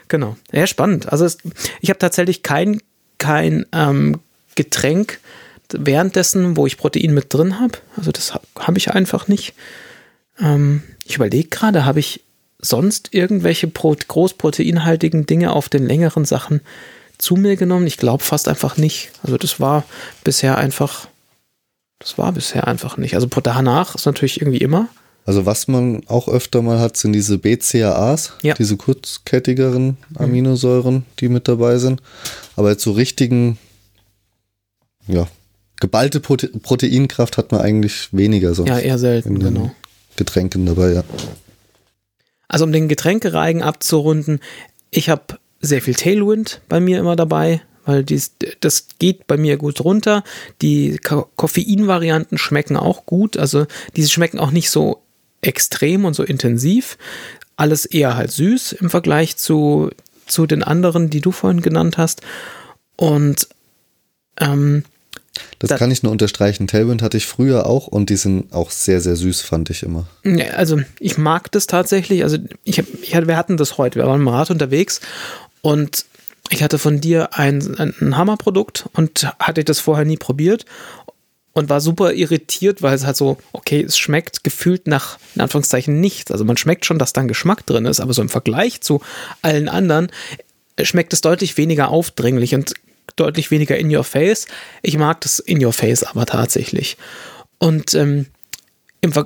[0.08, 0.36] Genau.
[0.52, 1.12] Ja, spannend.
[1.12, 1.38] Also es,
[1.80, 2.82] ich habe tatsächlich kein,
[3.18, 4.20] kein ähm,
[4.56, 5.20] Getränk
[5.74, 7.78] währenddessen, wo ich Protein mit drin habe.
[7.96, 9.54] Also das habe hab ich einfach nicht.
[10.40, 12.22] Ähm, ich überlege gerade, habe ich
[12.62, 16.62] sonst irgendwelche Pro großproteinhaltigen Dinge auf den längeren Sachen
[17.18, 17.88] zu mir genommen?
[17.88, 19.12] Ich glaube fast einfach nicht.
[19.24, 19.84] Also das war
[20.24, 21.08] bisher einfach,
[22.00, 23.16] das war bisher einfach nicht.
[23.16, 24.90] Also danach ist natürlich irgendwie immer.
[25.26, 28.56] Also was man auch öfter mal hat, sind diese BCAAs, ja.
[28.56, 32.02] diese kurzkettigeren Aminosäuren, die mit dabei sind.
[32.56, 33.60] Aber jetzt so richtigen,
[35.08, 35.28] ja,
[35.80, 38.70] geballte Prote Proteinkraft hat man eigentlich weniger sonst.
[38.70, 39.72] Ja, eher selten, genau.
[40.16, 41.04] Getränken dabei, ja.
[42.52, 44.42] Also um den Getränkereigen abzurunden,
[44.90, 49.56] ich habe sehr viel Tailwind bei mir immer dabei, weil dies, das geht bei mir
[49.56, 50.26] gut runter.
[50.62, 55.02] Die Koffein-Varianten schmecken auch gut, also diese schmecken auch nicht so
[55.40, 56.98] extrem und so intensiv.
[57.56, 59.90] Alles eher halt süß im Vergleich zu,
[60.28, 62.22] zu den anderen, die du vorhin genannt hast.
[62.98, 63.48] Und
[64.42, 64.84] ähm,
[65.60, 66.68] das da, kann ich nur unterstreichen.
[66.68, 70.08] Tailwind hatte ich früher auch und die sind auch sehr, sehr süß, fand ich immer.
[70.24, 72.24] Ja, also ich mag das tatsächlich.
[72.24, 75.00] Also ich, hab, ich hatte, wir hatten das heute, wir waren im Rad unterwegs
[75.62, 76.06] und
[76.50, 80.66] ich hatte von dir ein, ein Hammerprodukt und hatte das vorher nie probiert
[81.54, 86.00] und war super irritiert, weil es halt so, okay, es schmeckt gefühlt nach, in Anführungszeichen,
[86.00, 86.32] nichts.
[86.32, 89.02] Also man schmeckt schon, dass da ein Geschmack drin ist, aber so im Vergleich zu
[89.42, 90.12] allen anderen
[90.82, 92.74] schmeckt es deutlich weniger aufdringlich und
[93.16, 94.48] deutlich weniger in your face.
[94.82, 96.98] Ich mag das in your face aber tatsächlich.
[97.58, 98.28] Und ähm,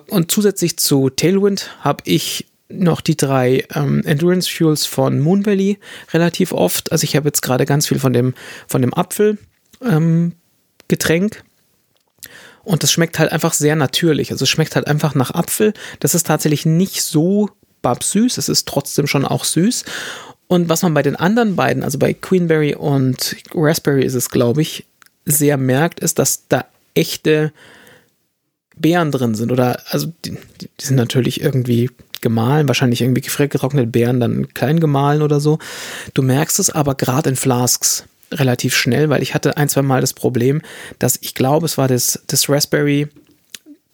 [0.08, 5.80] und zusätzlich zu Tailwind habe ich noch die drei ähm, Endurance Fuels von Moon Valley
[6.13, 6.91] relativ oft.
[6.91, 8.34] Also ich habe jetzt gerade ganz viel von dem,
[8.67, 9.38] von dem Apfel
[9.84, 10.34] ähm.
[12.63, 14.32] Und das schmeckt halt einfach sehr natürlich.
[14.32, 15.74] Also es schmeckt halt einfach nach Apfel.
[16.00, 17.50] Das ist tatsächlich nicht so
[17.82, 18.38] babsüß.
[18.38, 19.84] Es ist trotzdem schon auch süß.
[20.47, 24.62] Und was man bei den anderen beiden, also bei Queenberry und Raspberry ist es, glaube
[24.62, 24.86] ich,
[25.25, 27.51] sehr merkt, ist, dass da echte
[28.77, 29.51] Beeren drin sind.
[29.51, 31.89] Oder, also die, die sind natürlich irgendwie
[32.21, 35.60] gemahlen, wahrscheinlich irgendwie getrocknete Beeren dann klein gemahlen oder so.
[36.13, 40.01] Du merkst es aber gerade in Flasks relativ schnell, weil ich hatte ein, zwei Mal
[40.01, 40.62] das Problem,
[40.99, 43.08] dass ich glaube, es war das, das Raspberry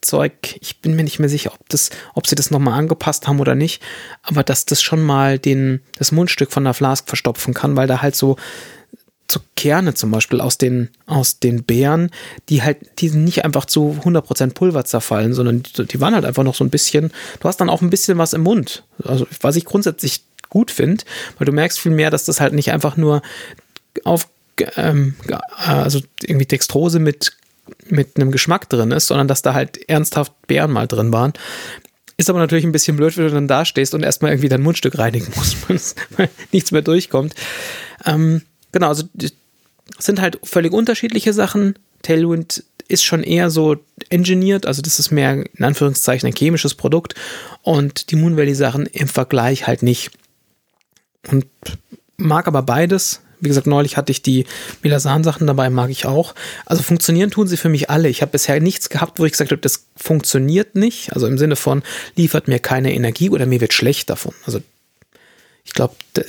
[0.02, 3.40] Zeug, ich bin mir nicht mehr sicher, ob, das, ob sie das nochmal angepasst haben
[3.40, 3.82] oder nicht,
[4.24, 8.02] aber dass das schon mal den, das Mundstück von der Flask verstopfen kann, weil da
[8.02, 8.38] halt so,
[9.30, 12.10] so Kerne zum Beispiel aus den, aus den Beeren,
[12.50, 16.44] die halt, die nicht einfach zu 100% Pulver zerfallen, sondern die, die waren halt einfach
[16.44, 18.84] noch so ein bisschen, du hast dann auch ein bisschen was im Mund.
[19.04, 21.04] Also, was ich grundsätzlich gut finde,
[21.38, 23.22] weil du merkst viel mehr, dass das halt nicht einfach nur
[24.04, 24.28] auf,
[24.76, 25.16] ähm,
[25.58, 27.38] also irgendwie Dextrose mit
[27.88, 31.34] mit einem Geschmack drin ist, sondern dass da halt ernsthaft Beeren mal drin waren.
[32.18, 34.62] Ist aber natürlich ein bisschen blöd, wenn du dann da stehst und erstmal irgendwie dein
[34.62, 35.32] Mundstück reinigen
[35.68, 37.34] musst, weil nichts mehr durchkommt.
[38.06, 39.06] Ähm, genau, also
[39.98, 41.78] sind halt völlig unterschiedliche Sachen.
[42.02, 43.78] Tailwind ist schon eher so
[44.10, 47.16] engineert, also das ist mehr in Anführungszeichen ein chemisches Produkt
[47.62, 50.12] und die Moon Valley Sachen im Vergleich halt nicht.
[51.32, 51.46] Und
[52.18, 54.46] mag aber beides, wie gesagt, neulich hatte ich die
[54.84, 56.36] Milasan-Sachen dabei, mag ich auch.
[56.66, 58.08] Also funktionieren tun sie für mich alle.
[58.08, 61.14] Ich habe bisher nichts gehabt, wo ich gesagt habe, das funktioniert nicht.
[61.14, 61.84] Also im Sinne von,
[62.16, 64.34] liefert mir keine Energie oder mir wird schlecht davon.
[64.46, 64.62] Also
[65.66, 66.22] ich glaube, da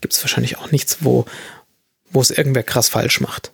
[0.00, 1.26] gibt es wahrscheinlich auch nichts, wo,
[2.10, 3.52] wo es irgendwer krass falsch macht.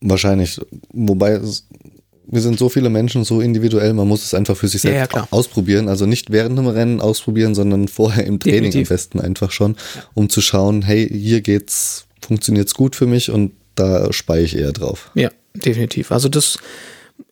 [0.00, 0.60] Wahrscheinlich.
[0.92, 1.40] Wobei
[2.28, 5.20] wir sind so viele Menschen, so individuell, man muss es einfach für sich selbst ja,
[5.20, 5.88] ja, ausprobieren.
[5.88, 8.90] Also nicht während dem Rennen ausprobieren, sondern vorher im Training Definitiv.
[8.90, 9.76] am besten einfach schon,
[10.14, 14.56] um zu schauen, hey, hier geht's funktioniert es gut für mich und da speie ich
[14.56, 15.10] eher drauf.
[15.14, 16.12] Ja, definitiv.
[16.12, 16.58] Also das,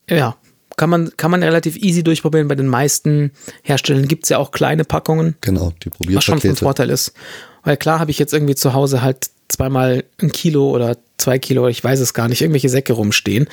[0.09, 0.37] ja,
[0.77, 2.49] kann man, kann man relativ easy durchprobieren.
[2.49, 5.37] Bei den meisten Herstellern gibt es ja auch kleine Packungen.
[5.41, 6.17] Genau, die Probierpakete.
[6.17, 7.13] Was schon von Vorteil ist.
[7.63, 11.69] Weil klar habe ich jetzt irgendwie zu Hause halt zweimal ein Kilo oder zwei Kilo,
[11.69, 13.49] ich weiß es gar nicht, irgendwelche Säcke rumstehen,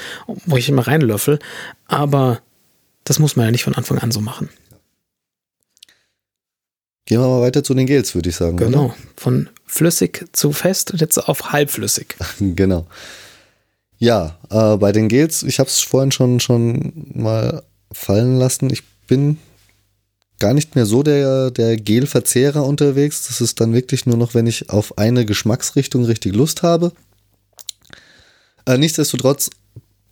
[0.45, 1.39] wo ich immer reinlöffel.
[1.88, 2.41] Aber
[3.04, 4.49] das muss man ja nicht von Anfang an so machen.
[7.05, 8.57] Gehen wir mal weiter zu den Gels, würde ich sagen.
[8.57, 8.95] Genau, oder?
[9.17, 12.15] von flüssig zu fest und jetzt auf halbflüssig.
[12.39, 12.87] genau.
[13.97, 18.69] Ja, äh, bei den Gels, ich habe es vorhin schon, schon mal fallen lassen.
[18.69, 19.37] Ich bin
[20.39, 23.27] gar nicht mehr so der, der Gelverzehrer unterwegs.
[23.27, 26.91] Das ist dann wirklich nur noch, wenn ich auf eine Geschmacksrichtung richtig Lust habe.
[28.65, 29.49] Äh, nichtsdestotrotz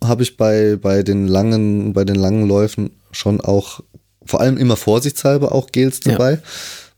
[0.02, 3.80] habe ich bei, bei den langen, bei den langen Läufen schon auch
[4.24, 6.32] vor allem immer vorsichtshalber auch Gels dabei.
[6.32, 6.42] Ja.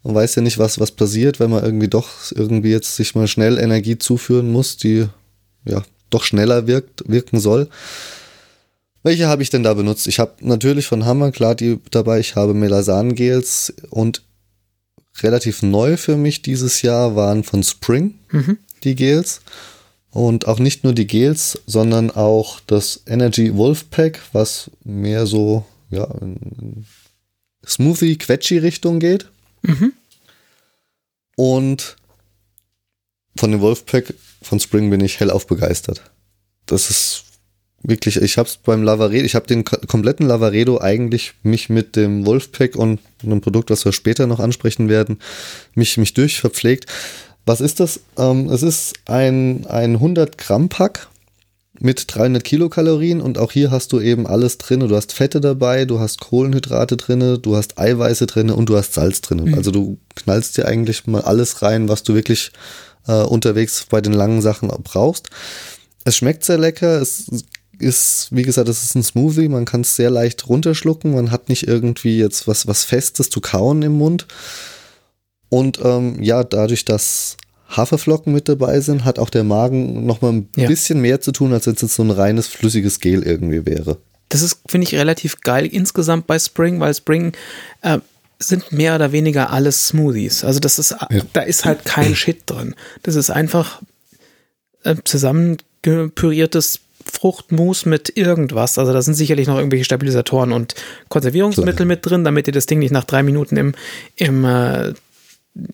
[0.05, 3.29] Man weiß ja nicht, was, was passiert, wenn man irgendwie doch irgendwie jetzt sich mal
[3.29, 5.07] schnell Energie zuführen muss, die
[5.65, 7.69] ja doch schneller wirkt, wirken soll.
[9.05, 10.07] Welche habe ich denn da benutzt?
[10.07, 12.21] Ich habe natürlich von Hammer, klar, die dabei.
[12.21, 14.23] Ich habe Melasan-Gels und
[15.21, 18.59] relativ neu für mich dieses Jahr waren von Spring mhm.
[18.85, 19.41] die Gels.
[20.11, 25.65] Und auch nicht nur die Gels, sondern auch das Energy Wolf Pack, was mehr so,
[25.91, 26.85] ja, in
[27.67, 29.27] Smoothie-Quetschi-Richtung geht.
[29.63, 29.93] Mhm.
[31.37, 31.97] Und
[33.37, 36.03] von dem Wolfpack von Spring bin ich hellauf begeistert.
[36.67, 37.25] Das ist
[37.83, 42.27] wirklich, ich habe es beim Lavaredo, ich habe den kompletten Lavaredo eigentlich mich mit dem
[42.27, 45.19] Wolfpack und einem Produkt, was wir später noch ansprechen werden,
[45.75, 46.87] mich, mich durchverpflegt.
[47.45, 48.01] Was ist das?
[48.17, 51.09] Ähm, es ist ein, ein 100 Gramm Pack
[51.83, 54.81] mit 300 Kilokalorien und auch hier hast du eben alles drin.
[54.81, 58.95] Du hast Fette dabei, du hast Kohlenhydrate drin, du hast Eiweiße drin und du hast
[58.95, 59.45] Salz drin.
[59.45, 59.55] Mhm.
[59.55, 62.53] Also du knallst dir eigentlich mal alles rein, was du wirklich
[63.09, 65.31] äh, unterwegs bei den langen Sachen brauchst.
[66.05, 67.03] Es schmeckt sehr lecker.
[67.03, 67.27] Es
[67.81, 69.49] ist, wie gesagt, es ist ein Smoothie.
[69.49, 71.13] Man kann es sehr leicht runterschlucken.
[71.13, 74.29] Man hat nicht irgendwie jetzt was, was Festes zu kauen im Mund.
[75.49, 77.37] Und ähm, ja, dadurch, dass
[77.77, 80.69] Haferflocken mit dabei sind, hat auch der Magen noch mal ein ja.
[80.69, 83.99] bisschen mehr zu tun, als wenn es jetzt so ein reines flüssiges Gel irgendwie wäre.
[84.29, 87.33] Das ist, finde ich, relativ geil insgesamt bei Spring, weil Spring
[87.83, 87.99] äh,
[88.39, 90.45] sind mehr oder weniger alles Smoothies.
[90.45, 91.09] Also das ist, ja.
[91.33, 92.75] da ist halt kein Shit drin.
[93.03, 93.83] Das ist einfach
[94.85, 98.79] äh, zusammengepüriertes Fruchtmus mit irgendwas.
[98.79, 100.75] Also da sind sicherlich noch irgendwelche Stabilisatoren und
[101.09, 101.87] Konservierungsmittel Klar.
[101.87, 103.75] mit drin, damit dir das Ding nicht nach drei Minuten im,
[104.17, 104.95] im äh,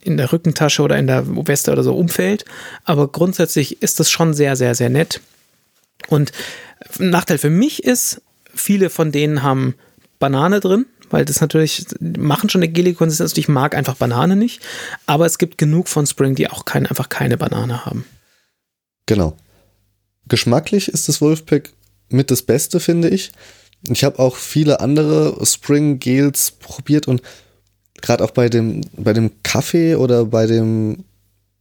[0.01, 2.45] in der Rückentasche oder in der Weste oder so umfällt.
[2.85, 5.21] Aber grundsätzlich ist das schon sehr, sehr, sehr nett.
[6.09, 6.33] Und
[6.99, 8.21] ein Nachteil für mich ist,
[8.55, 9.75] viele von denen haben
[10.19, 13.37] Banane drin, weil das natürlich, machen schon eine gelige Konsistenz.
[13.37, 14.61] Ich mag einfach Banane nicht,
[15.07, 18.05] aber es gibt genug von Spring, die auch kein, einfach keine Banane haben.
[19.07, 19.37] Genau.
[20.27, 21.71] Geschmacklich ist das Wolfpack
[22.11, 23.31] mit das Beste, finde ich.
[23.89, 27.23] Ich habe auch viele andere Spring Gels probiert und
[28.03, 31.05] gerade auch bei dem, bei dem Kaffee oder bei dem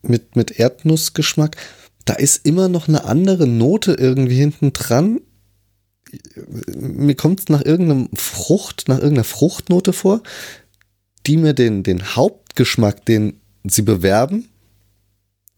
[0.02, 1.58] mit, mit Erdnussgeschmack,
[2.06, 5.20] da ist immer noch eine andere Note irgendwie hinten dran.
[6.74, 10.22] Mir kommt es nach irgendeinem Frucht, nach irgendeiner Fruchtnote vor,
[11.26, 14.48] die mir den, den Hauptgeschmack, den sie bewerben,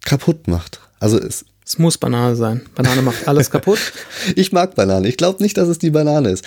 [0.03, 0.79] kaputt macht.
[0.99, 2.61] Also es, es muss Banane sein.
[2.73, 3.79] Banane macht alles kaputt.
[4.35, 5.07] ich mag Banane.
[5.07, 6.43] Ich glaube nicht, dass es die Banane ist.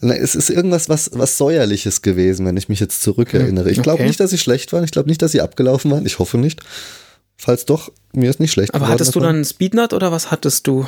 [0.00, 3.70] Es ist irgendwas was, was Säuerliches gewesen, wenn ich mich jetzt zurückerinnere.
[3.70, 4.06] Ich glaube okay.
[4.06, 4.84] nicht, dass sie schlecht waren.
[4.84, 6.04] Ich glaube nicht, dass sie abgelaufen waren.
[6.04, 6.60] Ich hoffe nicht.
[7.38, 8.74] Falls doch, mir ist nicht schlecht.
[8.74, 10.86] Aber hattest du dann Speednut oder was hattest du?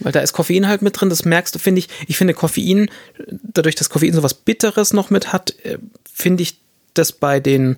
[0.00, 1.88] Weil da ist Koffein halt mit drin, das merkst du, finde ich.
[2.08, 2.90] Ich finde Koffein,
[3.28, 5.78] dadurch, dass Koffein so was Bitteres noch mit hat, äh,
[6.12, 6.58] finde ich
[6.94, 7.76] das bei den,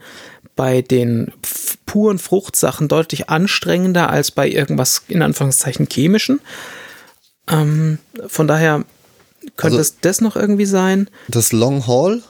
[0.56, 1.32] bei den
[1.84, 6.40] puren Fruchtsachen deutlich anstrengender als bei irgendwas in Anführungszeichen chemischen.
[7.48, 8.84] Ähm, von daher
[9.56, 11.08] könnte also, es das noch irgendwie sein.
[11.28, 12.22] Das Long Haul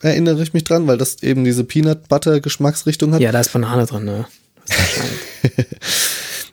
[0.00, 3.20] erinnere ich mich dran, weil das eben diese Peanut Butter Geschmacksrichtung hat.
[3.20, 4.26] Ja, da ist Banane drin, ne?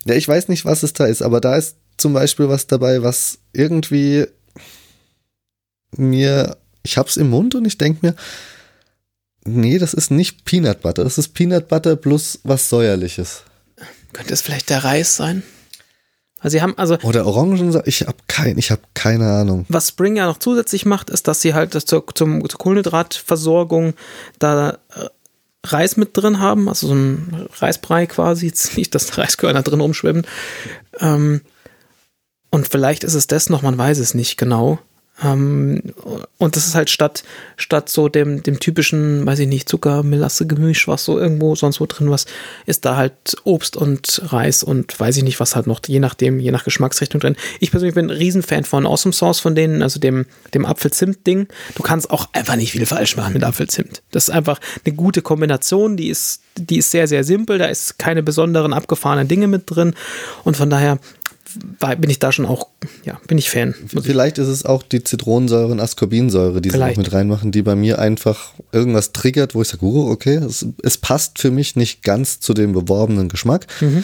[0.06, 3.04] ja, ich weiß nicht, was es da ist, aber da ist zum Beispiel was dabei,
[3.04, 4.28] was irgendwie
[5.96, 8.16] mir, ich hab's im Mund und ich denke mir,
[9.46, 11.04] Nee, das ist nicht Peanut Butter.
[11.04, 13.44] Das ist Peanut Butter plus was Säuerliches.
[14.14, 15.44] Könnte es vielleicht der Reis sein?
[16.44, 17.88] Also sie haben also oder Orangensaft.
[17.88, 19.66] Ich habe kein, ich habe keine Ahnung.
[19.70, 23.94] Was Spring ja noch zusätzlich macht, ist, dass sie halt zur, zum, zur Kohlenhydratversorgung
[24.40, 25.08] da äh,
[25.66, 30.28] Reis mit drin haben, also so ein Reisbrei quasi, jetzt nicht, dass Reiskörner drin rumschwimmen.
[31.00, 31.42] Ähm,
[32.50, 34.80] und vielleicht ist es das noch, man weiß es nicht genau.
[35.24, 35.82] Ähm,
[36.38, 37.24] und das ist halt statt,
[37.58, 41.80] statt so dem, dem typischen, weiß ich nicht, Zucker, Melasse, Gemisch, was so irgendwo sonst
[41.80, 42.26] wo drin was,
[42.66, 46.40] ist da halt Obst und Reis und weiß ich nicht, was halt noch, je nachdem,
[46.40, 47.36] je nach Geschmacksrichtung drin.
[47.60, 51.48] Ich persönlich bin ein Riesenfan von Awesome Sauce von denen, also dem, dem Apfel-Zimt-Ding.
[51.76, 54.02] Du kannst auch einfach nicht viel falsch machen mit Apfel-Zimt.
[54.12, 57.98] Das ist einfach eine gute Kombination, die ist, die ist sehr, sehr simpel, da ist
[57.98, 59.94] keine besonderen abgefahrenen Dinge mit drin
[60.44, 61.00] und von daher
[62.00, 62.68] bin ich da schon auch,
[63.04, 63.74] ja, bin ich Fan.
[63.88, 66.96] Vielleicht ist es auch die Zitronensäure und Ascorbinsäure, die Vielleicht.
[66.96, 70.36] sie noch mit reinmachen, die bei mir einfach irgendwas triggert, wo ich sage, oh, okay,
[70.36, 73.68] es, es, passt für mich nicht ganz zu dem beworbenen Geschmack.
[73.82, 74.04] Mhm.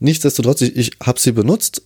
[0.00, 1.82] Nichtsdestotrotz, ich, ich habe sie benutzt.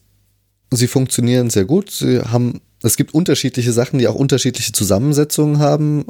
[0.71, 1.91] Sie funktionieren sehr gut.
[1.91, 6.05] Sie haben, es gibt unterschiedliche Sachen, die auch unterschiedliche Zusammensetzungen haben.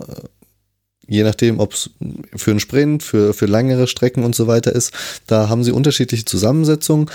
[1.07, 1.91] Je nachdem, ob es
[2.37, 4.93] für einen Sprint, für, für längere Strecken und so weiter ist.
[5.27, 7.11] Da haben sie unterschiedliche Zusammensetzungen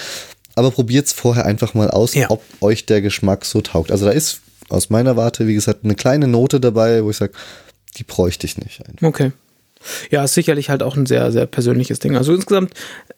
[0.58, 2.30] aber probiert es vorher einfach mal aus, ja.
[2.30, 3.92] ob euch der Geschmack so taugt.
[3.92, 7.34] Also da ist aus meiner Warte, wie gesagt, eine kleine Note dabei, wo ich sage,
[7.98, 8.82] die bräuchte ich nicht.
[8.88, 9.08] Einfach.
[9.08, 9.32] Okay.
[10.10, 12.18] Ja, ist sicherlich halt auch ein sehr, sehr persönliches Ding.
[12.18, 12.74] Also insgesamt,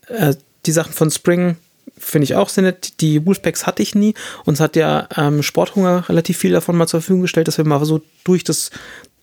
[0.07, 1.55] äh, die Sachen von Spring
[1.97, 2.99] finde ich auch sehr nett.
[2.99, 4.13] Die Wolfpacks hatte ich nie.
[4.45, 7.83] Uns hat ja ähm, Sporthunger relativ viel davon mal zur Verfügung gestellt, dass wir mal
[7.85, 8.69] so durch das,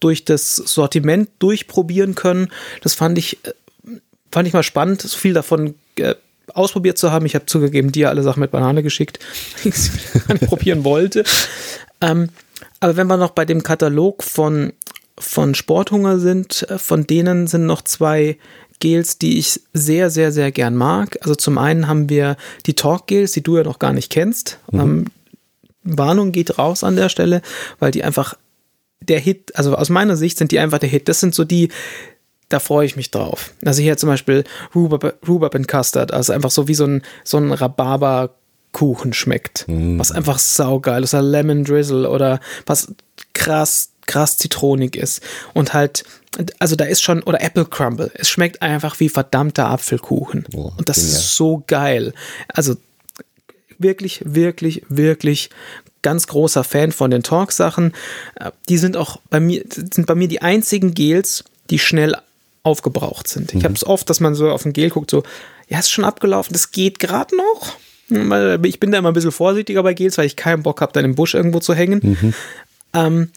[0.01, 2.49] durch das Sortiment durchprobieren können.
[2.83, 3.53] Das fand ich, äh,
[4.33, 6.15] fand ich mal spannend, so viel davon äh,
[6.55, 7.27] ausprobiert zu haben.
[7.27, 9.19] Ich habe zugegeben, dir alle Sachen mit Banane geschickt,
[9.65, 11.25] die ich probieren wollte.
[12.01, 12.29] Ähm,
[12.81, 14.73] aber wenn wir noch bei dem Katalog von,
[15.19, 18.39] von Sporthunger sind, äh, von denen sind noch zwei
[18.79, 21.19] Gels, die ich sehr, sehr, sehr gern mag.
[21.23, 24.59] Also zum einen haben wir die Talk Gels, die du ja noch gar nicht kennst.
[24.71, 24.81] Mhm.
[24.81, 25.05] Ähm,
[25.83, 27.43] Warnung geht raus an der Stelle,
[27.79, 28.35] weil die einfach
[29.01, 31.09] der Hit, also aus meiner Sicht sind die einfach der Hit.
[31.09, 31.69] Das sind so die,
[32.49, 33.53] da freue ich mich drauf.
[33.65, 37.39] Also hier zum Beispiel Rhubarb, Rhubarb and Custard, also einfach so wie so ein, so
[37.39, 39.65] ein Rhabarberkuchen schmeckt.
[39.67, 39.99] Mm.
[39.99, 41.15] Was einfach saugeil ist.
[41.15, 42.93] Oder Lemon Drizzle oder was
[43.35, 45.23] krass, krass zitronig ist.
[45.55, 46.05] Und halt,
[46.61, 48.13] also da ist schon, oder Apple Crumble.
[48.15, 50.47] Es schmeckt einfach wie verdammter Apfelkuchen.
[50.55, 52.15] Oh, Und das ist so geil.
[52.49, 52.77] Also
[53.79, 55.51] wirklich, wirklich, wirklich
[56.03, 57.93] ganz großer Fan von den Talk-Sachen.
[58.69, 62.15] Die sind auch bei mir, sind bei mir die einzigen Gels, die schnell
[62.67, 63.55] aufgebraucht sind.
[63.55, 63.65] Ich mhm.
[63.65, 65.23] habe es oft, dass man so auf ein Gel guckt, so,
[65.69, 67.77] ja, ist schon abgelaufen, das geht gerade noch.
[68.65, 71.05] Ich bin da immer ein bisschen vorsichtiger bei Gels, weil ich keinen Bock habe, dann
[71.05, 72.01] im Busch irgendwo zu hängen.
[72.03, 72.35] Mhm.
[72.93, 73.31] Ähm,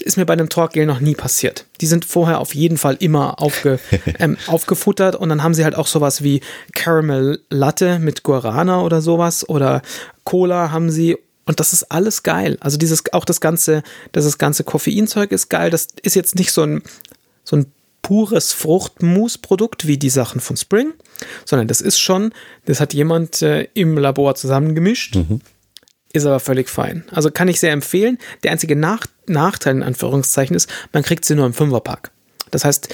[0.00, 1.66] ist mir bei einem Talkgel noch nie passiert.
[1.80, 3.80] Die sind vorher auf jeden Fall immer aufge,
[4.18, 6.40] ähm, aufgefuttert und dann haben sie halt auch sowas wie
[6.72, 9.82] Caramel Latte mit Guarana oder sowas oder
[10.24, 12.58] Cola haben sie und das ist alles geil.
[12.60, 15.70] Also dieses auch das ganze, das ganze Koffeinzeug ist geil.
[15.70, 16.82] Das ist jetzt nicht so ein
[17.42, 17.72] so ein
[18.08, 20.94] pures Fruchtmus-Produkt wie die Sachen von Spring,
[21.44, 22.32] sondern das ist schon,
[22.64, 25.16] das hat jemand äh, im Labor zusammengemischt.
[25.16, 25.42] Mhm.
[26.14, 27.04] ist aber völlig fein.
[27.10, 28.16] Also kann ich sehr empfehlen.
[28.42, 32.10] Der einzige Nach Nachteil in Anführungszeichen ist, man kriegt sie nur im Fünferpack.
[32.50, 32.88] Das heißt,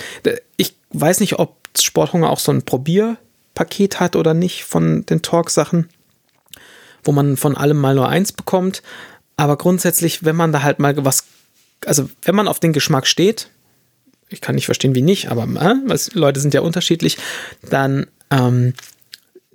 [0.57, 5.91] ich weiß nicht, ob Sporthunger auch so ein Probierpaket hat oder nicht von den Talk-Sachen,
[7.05, 8.83] wo man von allem mal nur eins bekommt.
[9.37, 11.27] Aber grundsätzlich, wenn man da halt mal was,
[11.87, 13.49] also wenn man auf den Geschmack steht,
[14.35, 17.17] ich kann nicht verstehen, wie nicht, aber äh, was, Leute sind ja unterschiedlich,
[17.71, 18.75] dann ähm,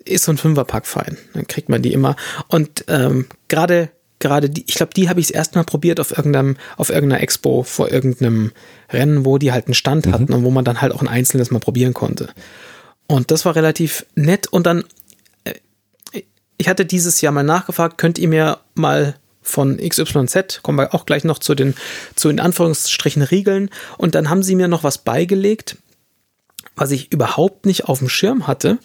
[0.05, 1.17] ist so ein Fünferpack fein.
[1.33, 2.15] Dann kriegt man die immer.
[2.47, 3.89] Und ähm, gerade
[4.19, 7.21] gerade die, ich glaube, die habe ich das erste Mal probiert auf irgendeinem, auf irgendeiner
[7.21, 8.51] Expo vor irgendeinem
[8.91, 10.13] Rennen, wo die halt einen Stand mhm.
[10.13, 12.29] hatten und wo man dann halt auch ein einzelnes mal probieren konnte.
[13.07, 14.47] Und das war relativ nett.
[14.47, 14.83] Und dann,
[15.45, 15.53] äh,
[16.57, 19.15] ich hatte dieses Jahr mal nachgefragt, könnt ihr mir mal
[19.49, 21.75] von XYZ, kommen wir auch gleich noch zu den,
[22.15, 23.69] zu in Anführungsstrichen Riegeln.
[23.97, 25.77] Und dann haben sie mir noch was beigelegt,
[26.75, 28.79] was ich überhaupt nicht auf dem Schirm hatte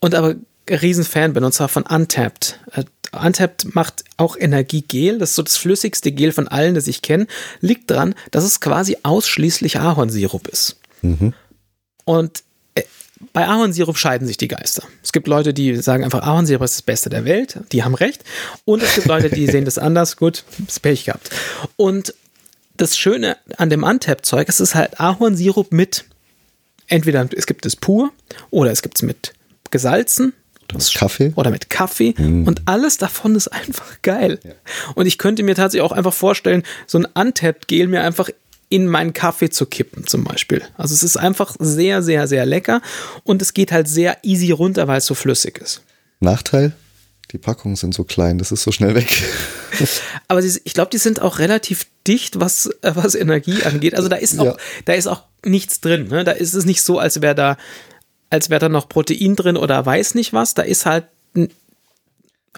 [0.00, 0.36] und aber
[0.68, 2.60] Riesenfan bin, und zwar von Untapped.
[2.72, 7.02] Äh, Untapped macht auch Energiegel, das ist so das flüssigste Gel von allen, das ich
[7.02, 7.26] kenne.
[7.60, 10.80] Liegt daran, dass es quasi ausschließlich Ahornsirup ist.
[11.02, 11.34] Mhm.
[12.04, 12.42] Und
[12.74, 12.82] äh,
[13.32, 14.82] bei Ahornsirup scheiden sich die Geister.
[15.02, 17.60] Es gibt Leute, die sagen einfach, Ahornsirup ist das Beste der Welt.
[17.72, 18.24] Die haben recht.
[18.64, 20.16] Und es gibt Leute, die sehen das anders.
[20.16, 21.30] Gut, das Pech gehabt.
[21.76, 22.14] Und
[22.76, 26.04] das Schöne an dem Untapped-Zeug, es ist halt Ahornsirup mit,
[26.88, 28.10] entweder es gibt es pur
[28.50, 29.32] oder es gibt es mit
[29.70, 30.32] gesalzen.
[30.72, 31.32] Mit Kaffee.
[31.36, 32.14] Oder mit Kaffee.
[32.16, 32.46] Mm.
[32.46, 34.40] Und alles davon ist einfach geil.
[34.42, 34.52] Ja.
[34.94, 38.30] Und ich könnte mir tatsächlich auch einfach vorstellen, so ein Untapped-Gel mir einfach
[38.72, 40.62] in meinen Kaffee zu kippen, zum Beispiel.
[40.76, 42.80] Also es ist einfach sehr, sehr, sehr lecker
[43.24, 45.82] und es geht halt sehr easy runter, weil es so flüssig ist.
[46.20, 46.72] Nachteil?
[47.32, 49.22] Die Packungen sind so klein, das ist so schnell weg.
[50.28, 53.94] Aber die, ich glaube, die sind auch relativ dicht, was, äh, was Energie angeht.
[53.94, 54.56] Also da ist auch, ja.
[54.84, 56.08] da ist auch nichts drin.
[56.08, 56.24] Ne?
[56.24, 57.56] Da ist es nicht so, als wäre da
[58.32, 60.54] als wäre da noch Protein drin oder weiß nicht was.
[60.54, 61.04] Da ist halt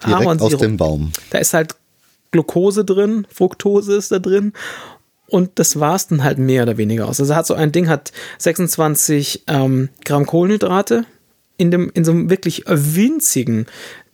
[0.01, 0.53] Ahornsirup.
[0.53, 1.11] aus dem Baum.
[1.31, 1.75] Da ist halt
[2.31, 4.53] Glucose drin, Fructose ist da drin.
[5.35, 7.19] Und das war es dann halt mehr oder weniger aus.
[7.19, 11.03] Also hat so ein Ding hat 26 ähm, Gramm Kohlenhydrate
[11.57, 13.65] in, dem, in so einem wirklich winzigen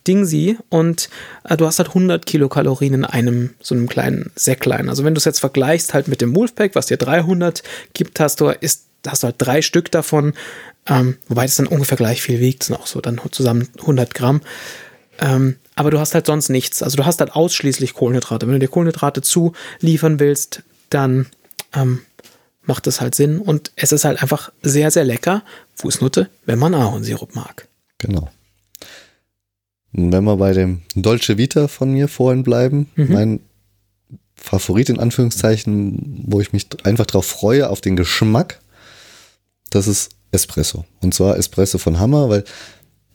[0.08, 1.10] Ding sie und
[1.44, 4.90] äh, du hast halt 100 Kilokalorien in einem so einem kleinen Säcklein.
[4.90, 7.62] Also wenn du es jetzt vergleichst halt mit dem Wolfpack, was dir 300
[7.94, 10.34] gibt, hast du ist hast du halt drei Stück davon
[10.88, 14.42] ähm, wobei das dann ungefähr gleich viel wiegt, sind auch so dann zusammen 100 Gramm.
[15.20, 16.82] Ähm, aber du hast halt sonst nichts.
[16.82, 18.48] Also du hast halt ausschließlich Kohlenhydrate.
[18.48, 21.28] Wenn du dir Kohlenhydrate zuliefern willst, dann
[21.74, 22.02] ähm,
[22.62, 23.40] macht das halt Sinn.
[23.40, 25.44] Und es ist halt einfach sehr, sehr lecker,
[25.76, 27.68] Fußnote, wenn man Ahornsirup mag.
[27.98, 28.30] Genau.
[29.92, 33.14] Wenn wir bei dem Dolce Vita von mir vorhin bleiben, mhm.
[33.14, 33.40] mein
[34.36, 38.60] Favorit in Anführungszeichen, wo ich mich einfach drauf freue, auf den Geschmack,
[39.70, 40.86] das ist Espresso.
[41.02, 42.44] Und zwar Espresso von Hammer, weil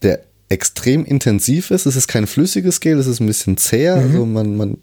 [0.02, 1.86] der extrem intensiv ist.
[1.86, 3.96] Es ist kein flüssiges Gel, es ist ein bisschen zäher.
[3.96, 4.02] Mhm.
[4.02, 4.78] Also man, man,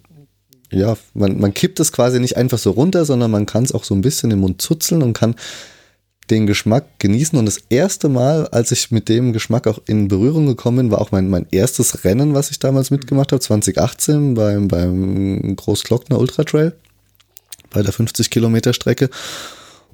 [0.74, 3.84] ja, man, man kippt es quasi nicht einfach so runter, sondern man kann es auch
[3.84, 5.36] so ein bisschen im Mund zuzeln und kann
[6.30, 7.38] den Geschmack genießen.
[7.38, 11.02] Und das erste Mal, als ich mit dem Geschmack auch in Berührung gekommen bin, war
[11.02, 16.44] auch mein, mein erstes Rennen, was ich damals mitgemacht habe, 2018 beim, beim Großglockner Ultra
[16.44, 16.74] Trail
[17.72, 19.10] bei der 50 Kilometer Strecke.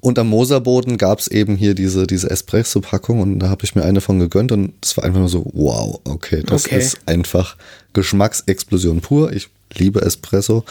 [0.00, 3.82] Und am Moserboden gab es eben hier diese, diese Espresso-Packung und da habe ich mir
[3.82, 6.78] eine von gegönnt und es war einfach nur so, wow, okay, das okay.
[6.78, 7.56] ist einfach
[7.92, 9.32] Geschmacksexplosion pur.
[9.32, 10.64] Ich liebe Espresso.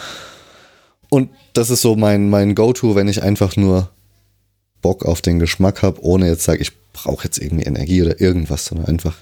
[1.09, 3.89] Und das ist so mein, mein Go-To, wenn ich einfach nur
[4.81, 8.65] Bock auf den Geschmack habe, ohne jetzt sage, ich brauche jetzt irgendwie Energie oder irgendwas,
[8.65, 9.15] sondern einfach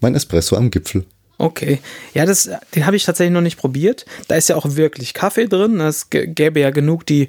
[0.00, 1.04] mein Espresso am Gipfel.
[1.38, 1.80] Okay.
[2.12, 4.06] Ja, das, den habe ich tatsächlich noch nicht probiert.
[4.28, 5.80] Da ist ja auch wirklich Kaffee drin.
[5.80, 7.28] Es gäbe ja genug, die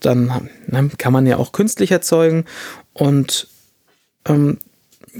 [0.00, 2.44] dann ne, kann man ja auch künstlich erzeugen.
[2.92, 3.48] Und
[4.26, 4.58] ähm,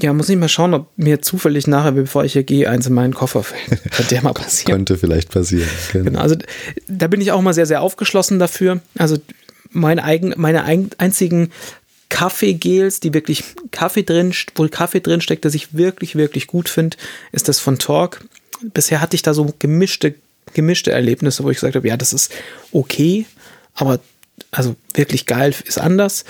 [0.01, 2.93] ja, muss ich mal schauen, ob mir zufällig nachher, bevor ich hier gehe, eins in
[2.93, 3.83] meinen Koffer fällt.
[3.91, 4.77] Könnte ja mal passieren.
[4.77, 5.69] Könnte vielleicht passieren.
[5.93, 6.05] Genau.
[6.05, 6.19] genau.
[6.19, 6.35] Also
[6.87, 8.81] da bin ich auch mal sehr, sehr aufgeschlossen dafür.
[8.97, 9.17] Also
[9.71, 11.51] meine, eigen, meine einzigen
[12.09, 16.97] Kaffeegels, die wirklich Kaffee drin, wo Kaffee drin steckt, das ich wirklich, wirklich gut finde,
[17.31, 18.21] ist das von Torque.
[18.61, 20.15] Bisher hatte ich da so gemischte,
[20.53, 22.31] gemischte Erlebnisse, wo ich gesagt habe, ja, das ist
[22.71, 23.25] okay,
[23.75, 23.99] aber
[24.51, 26.25] also wirklich geil, ist anders.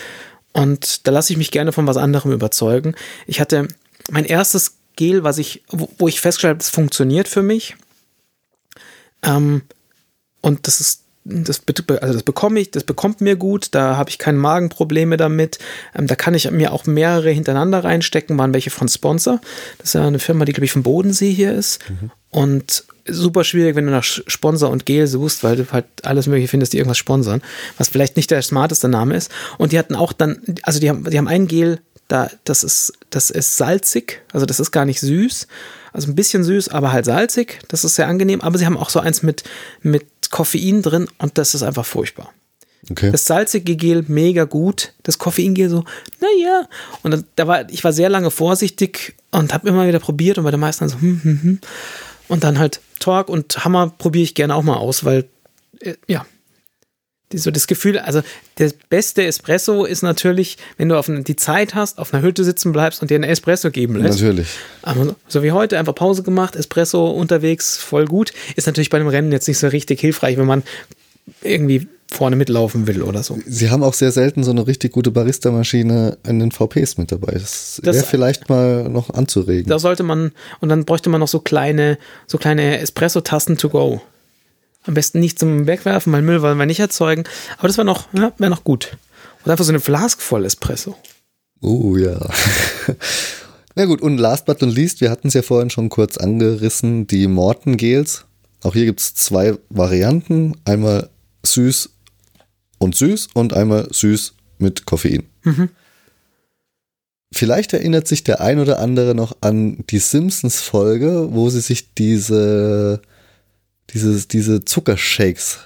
[0.53, 2.95] Und da lasse ich mich gerne von was anderem überzeugen.
[3.27, 3.67] Ich hatte
[4.09, 7.75] mein erstes Gel, was ich, wo, wo ich festgestellt habe, es funktioniert für mich.
[9.23, 9.61] Ähm,
[10.41, 11.61] und das ist, das,
[12.01, 15.59] also das bekomme ich, das bekommt mir gut, da habe ich keine Magenprobleme damit.
[15.95, 19.39] Ähm, da kann ich mir auch mehrere hintereinander reinstecken, waren welche von Sponsor.
[19.77, 21.79] Das ist ja eine Firma, die, glaube ich, vom Bodensee hier ist.
[21.89, 22.11] Mhm.
[22.31, 26.47] Und super schwierig, wenn du nach Sponsor und Gel suchst, weil du halt alles mögliche
[26.47, 27.41] findest, die irgendwas sponsern,
[27.77, 29.31] was vielleicht nicht der smarteste Name ist.
[29.57, 32.93] Und die hatten auch dann, also die haben, die haben ein Gel, Da, das, ist,
[33.11, 35.47] das ist salzig, also das ist gar nicht süß.
[35.91, 37.59] Also ein bisschen süß, aber halt salzig.
[37.67, 38.41] Das ist sehr angenehm.
[38.41, 39.43] Aber sie haben auch so eins mit,
[39.81, 42.31] mit Koffein drin und das ist einfach furchtbar.
[42.89, 43.11] Okay.
[43.11, 45.83] Das salzige Gel mega gut, das Koffeingel so,
[46.21, 46.67] naja.
[47.03, 50.45] Und dann, da war, ich war sehr lange vorsichtig und habe immer wieder probiert und
[50.45, 51.59] bei den meisten so, hm, hm, hm.
[52.29, 55.25] Und dann halt Talk und Hammer probiere ich gerne auch mal aus, weil,
[55.81, 56.25] äh, ja,
[57.33, 58.21] so das Gefühl, also
[58.57, 62.43] der beste Espresso ist natürlich, wenn du auf eine, die Zeit hast, auf einer Hütte
[62.43, 64.19] sitzen bleibst und dir einen Espresso geben lässt.
[64.19, 64.47] Natürlich.
[64.81, 68.33] Aber so wie heute, einfach Pause gemacht, Espresso unterwegs, voll gut.
[68.55, 70.63] Ist natürlich bei einem Rennen jetzt nicht so richtig hilfreich, wenn man
[71.43, 73.37] irgendwie vorne mitlaufen will oder so.
[73.45, 77.33] Sie haben auch sehr selten so eine richtig gute Barista-Maschine in den VPs mit dabei.
[77.33, 79.69] Das, Das- wäre vielleicht mal noch anzuregen.
[79.69, 84.01] Da sollte man, und dann bräuchte man noch so kleine, so kleine Espresso-Tasten to go.
[84.85, 87.23] Am besten nicht zum Wegwerfen, weil Müll wollen wir nicht erzeugen.
[87.57, 88.97] Aber das wäre noch, ja, wäre noch gut.
[89.43, 90.95] Oder einfach so eine Flask voll Espresso.
[91.61, 92.19] Oh ja.
[93.75, 97.07] Na gut, und last but not least, wir hatten es ja vorhin schon kurz angerissen,
[97.07, 98.25] die Morton Gels.
[98.63, 100.55] Auch hier gibt es zwei Varianten.
[100.65, 101.09] Einmal
[101.45, 101.89] süß
[102.77, 105.23] und süß und einmal süß mit Koffein.
[107.31, 113.01] Vielleicht erinnert sich der ein oder andere noch an die Simpsons-Folge, wo sie sich diese,
[113.93, 115.59] diese, diese Zuckershakes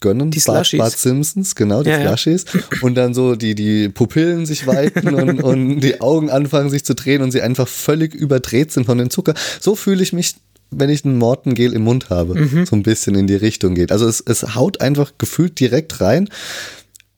[0.00, 0.30] gönnen.
[0.30, 0.78] Die Bart, Slushies.
[0.78, 2.16] Bart Simpsons, genau, die Ja, ja.
[2.16, 2.44] Slushies.
[2.82, 6.94] Und dann so die, die Pupillen sich weiten und, und die Augen anfangen sich zu
[6.94, 9.34] drehen und sie einfach völlig überdreht sind von dem Zucker.
[9.60, 10.36] So fühle ich mich,
[10.70, 12.34] wenn ich ein Mortengel im Mund habe.
[12.34, 12.66] Mhm.
[12.66, 13.92] So ein bisschen in die Richtung geht.
[13.92, 16.28] Also es, es haut einfach gefühlt direkt rein,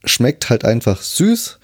[0.05, 1.59] schmeckt halt einfach süß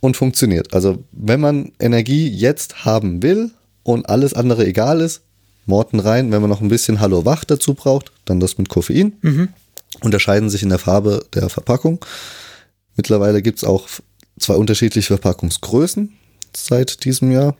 [0.00, 0.74] und funktioniert.
[0.74, 3.50] Also wenn man Energie jetzt haben will
[3.82, 5.22] und alles andere egal ist,
[5.66, 6.30] Morten rein.
[6.32, 9.48] Wenn man noch ein bisschen Hallo Wach dazu braucht, dann das mit Koffein.
[10.00, 12.04] Unterscheiden sich in der Farbe der Verpackung.
[12.96, 13.88] Mittlerweile gibt es auch
[14.38, 16.12] zwei unterschiedliche Verpackungsgrößen
[16.56, 17.56] seit diesem Jahr.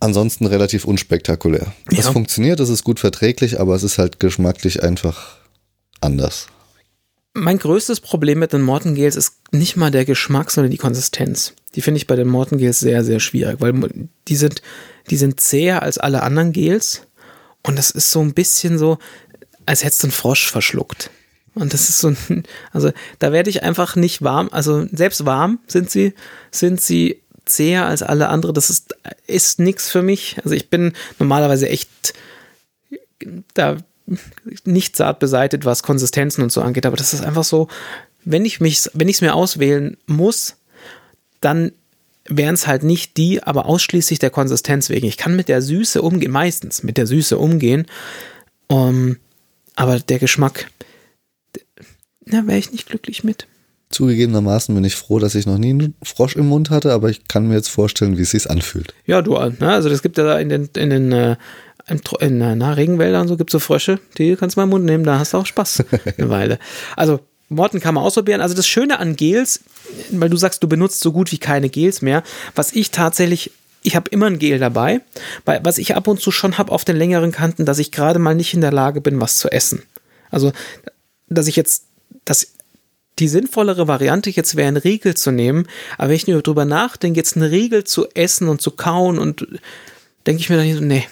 [0.00, 1.72] Ansonsten relativ unspektakulär.
[1.90, 2.12] Es Ja.
[2.12, 5.38] funktioniert, es ist gut verträglich, aber es ist halt geschmacklich einfach
[6.00, 6.46] anders.
[7.34, 11.52] Mein größtes Problem mit den Mortengels ist nicht mal der Geschmack, sondern die Konsistenz.
[11.74, 14.62] Die finde ich bei den Mortengels sehr, sehr schwierig, weil die sind,
[15.10, 17.02] die sind zäher als alle anderen Gels
[17.62, 18.98] und das ist so ein bisschen so,
[19.66, 21.10] als hättest du einen Frosch verschluckt.
[21.54, 22.14] Und das ist so
[22.72, 26.14] also da werde ich einfach nicht warm, also selbst warm sind sie,
[26.50, 28.52] sind sie zäher als alle andere.
[28.52, 28.94] Das ist,
[29.26, 30.36] ist nichts für mich.
[30.44, 32.14] Also ich bin normalerweise echt
[33.54, 33.78] da
[34.64, 37.68] nicht zart beseitigt, was Konsistenzen und so angeht, aber das ist einfach so,
[38.24, 40.56] wenn ich mich, wenn ich es mir auswählen muss,
[41.40, 41.72] dann
[42.28, 45.06] wären es halt nicht die, aber ausschließlich der Konsistenz wegen.
[45.06, 47.86] Ich kann mit der Süße umgehen, meistens mit der Süße umgehen,
[48.68, 49.16] um,
[49.74, 50.70] aber der Geschmack,
[52.26, 53.46] da wäre ich nicht glücklich mit.
[53.90, 57.26] Zugegebenermaßen bin ich froh, dass ich noch nie einen Frosch im Mund hatte, aber ich
[57.26, 58.92] kann mir jetzt vorstellen, wie es sich anfühlt.
[59.06, 59.56] Ja, du, ne?
[59.60, 61.36] also das gibt ja da in den, in den äh,
[61.88, 64.64] in, in äh, na, Regenwäldern und so gibt es so Frösche, die kannst du mal
[64.64, 65.84] im Mund nehmen, da hast du auch Spaß
[66.18, 66.58] eine Weile.
[66.96, 68.40] Also Morten kann man ausprobieren.
[68.40, 69.60] Also das Schöne an Gels,
[70.10, 72.22] weil du sagst, du benutzt so gut wie keine Gels mehr,
[72.54, 75.00] was ich tatsächlich ich habe immer ein Gel dabei,
[75.44, 78.18] weil was ich ab und zu schon habe auf den längeren Kanten, dass ich gerade
[78.18, 79.82] mal nicht in der Lage bin, was zu essen.
[80.30, 80.52] Also,
[81.28, 81.84] dass ich jetzt,
[82.24, 82.48] dass
[83.18, 87.18] die sinnvollere Variante jetzt wäre, einen Riegel zu nehmen, aber wenn ich nur drüber nachdenke,
[87.18, 89.46] jetzt einen Riegel zu essen und zu kauen und
[90.26, 91.06] denke ich mir dann so, nee,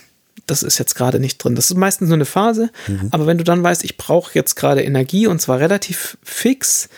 [0.47, 1.55] das ist jetzt gerade nicht drin.
[1.55, 2.71] Das ist meistens nur eine Phase,
[3.11, 6.89] aber wenn du dann weißt, ich brauche jetzt gerade Energie und zwar relativ fix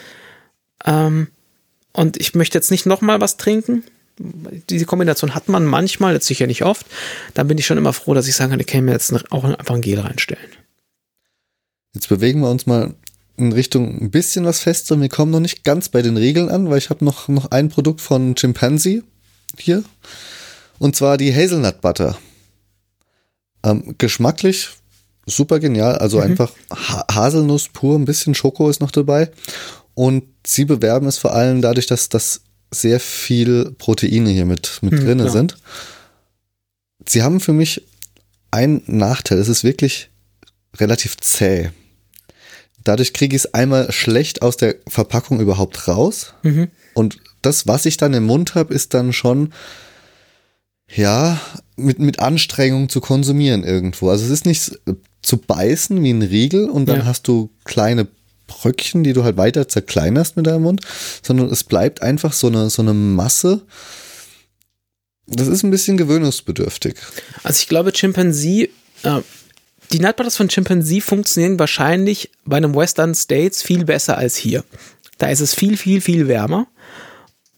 [0.84, 1.28] ähm,
[1.92, 3.84] und ich möchte jetzt nicht nochmal was trinken,
[4.68, 6.86] diese Kombination hat man manchmal, jetzt sicher nicht oft,
[7.34, 9.44] dann bin ich schon immer froh, dass ich sagen kann, ich kann mir jetzt auch
[9.44, 10.50] einfach ein Gel reinstellen.
[11.94, 12.94] Jetzt bewegen wir uns mal
[13.36, 15.00] in Richtung ein bisschen was fester.
[15.00, 17.68] Wir kommen noch nicht ganz bei den Regeln an, weil ich habe noch, noch ein
[17.68, 19.02] Produkt von Chimpanzee
[19.56, 19.84] hier.
[20.78, 22.18] Und zwar die Hazelnut Butter.
[23.68, 24.70] Ähm, geschmacklich
[25.28, 25.96] super genial.
[25.98, 29.30] Also einfach ha Haselnuss pur, ein bisschen Schoko ist noch dabei.
[29.94, 34.92] Und sie bewerben es vor allem dadurch, dass das sehr viel Proteine hier mit, mit
[34.92, 35.32] Hm, drinne klar.
[35.32, 35.56] sind.
[37.08, 37.82] Sie haben für mich
[38.50, 39.38] einen Nachteil.
[39.38, 40.10] Es ist wirklich
[40.76, 41.70] relativ zäh.
[42.84, 46.34] Dadurch kriege ich es einmal schlecht aus der Verpackung überhaupt raus.
[46.42, 46.68] Mhm.
[46.94, 49.52] Und das, was ich dann im Mund habe, ist dann schon,
[50.94, 51.40] ja,
[51.76, 54.10] mit, mit Anstrengung zu konsumieren irgendwo.
[54.10, 54.78] Also es ist nicht
[55.22, 57.04] zu beißen wie ein Riegel und dann Ja.
[57.04, 58.06] hast du kleine
[58.46, 60.80] Bröckchen, die du halt weiter zerkleinerst mit deinem Mund,
[61.22, 63.62] sondern es bleibt einfach so eine, so eine Masse.
[65.26, 66.94] Das ist ein bisschen gewöhnungsbedürftig.
[67.42, 68.70] Also ich glaube, Chimpanzee,
[69.02, 69.20] äh,
[69.92, 74.64] die Nutbutters von Chimpanzee funktionieren wahrscheinlich bei einem Western States viel besser als hier.
[75.18, 76.66] Da ist es viel, viel, viel wärmer.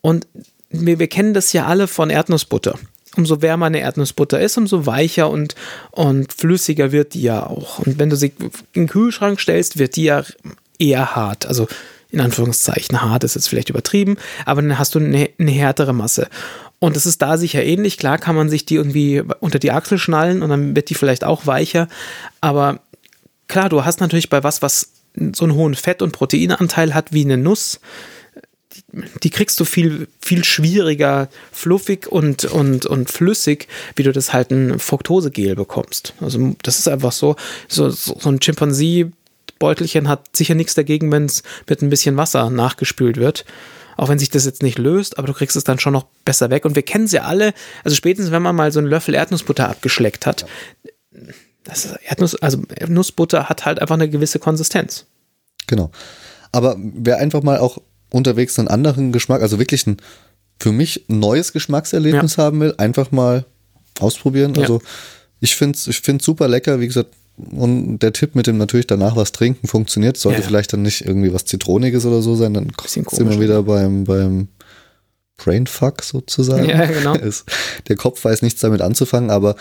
[0.00, 0.26] Und
[0.70, 2.78] wir, wir kennen das ja alle von Erdnussbutter.
[3.16, 5.56] Umso wärmer eine Erdnussbutter ist, umso weicher und,
[5.90, 7.80] und flüssiger wird die ja auch.
[7.80, 8.32] Und wenn du sie
[8.72, 10.24] in den Kühlschrank stellst, wird die ja
[10.78, 11.46] eher hart.
[11.46, 11.66] Also
[12.10, 16.28] in Anführungszeichen hart ist jetzt vielleicht übertrieben, aber dann hast du eine, eine härtere Masse.
[16.78, 17.98] Und es ist da sicher ähnlich.
[17.98, 21.24] Klar kann man sich die irgendwie unter die Achsel schnallen und dann wird die vielleicht
[21.24, 21.88] auch weicher.
[22.40, 22.80] Aber
[23.48, 24.92] klar, du hast natürlich bei was, was
[25.34, 27.80] so einen hohen Fett- und Proteinanteil hat wie eine Nuss,
[29.22, 34.50] die, kriegst du viel, viel schwieriger fluffig und, und, und flüssig, wie du das halt
[34.50, 36.14] ein Fructosegel bekommst.
[36.20, 37.36] Also das ist einfach so,
[37.68, 39.10] so, so ein Chimpansee
[39.58, 43.44] Beutelchen hat sicher nichts dagegen, wenn es mit ein bisschen Wasser nachgespült wird.
[43.96, 46.48] Auch wenn sich das jetzt nicht löst, aber du kriegst es dann schon noch besser
[46.48, 46.64] weg.
[46.64, 47.52] Und wir kennen sie alle,
[47.84, 50.46] also spätestens wenn man mal so einen Löffel Erdnussbutter abgeschleckt hat.
[51.64, 55.04] Das Erdnuss, also Nussbutter hat halt einfach eine gewisse Konsistenz.
[55.66, 55.90] Genau.
[56.52, 59.98] Aber wer einfach mal auch unterwegs einen anderen Geschmack, also wirklich ein
[60.58, 62.44] für mich neues Geschmackserlebnis ja.
[62.44, 63.46] haben will, einfach mal
[63.98, 64.54] ausprobieren.
[64.54, 64.62] Ja.
[64.62, 64.82] Also
[65.40, 66.80] ich finde es ich find's super lecker.
[66.80, 67.10] Wie gesagt,
[67.52, 70.16] und der Tipp mit dem natürlich danach was trinken funktioniert.
[70.16, 73.62] Sollte ja, vielleicht dann nicht irgendwie was Zitroniges oder so sein, dann sind wir wieder
[73.62, 74.48] beim, beim
[75.38, 76.68] Brainfuck sozusagen.
[76.68, 77.16] Ja, genau.
[77.88, 79.56] Der Kopf weiß nichts damit anzufangen, aber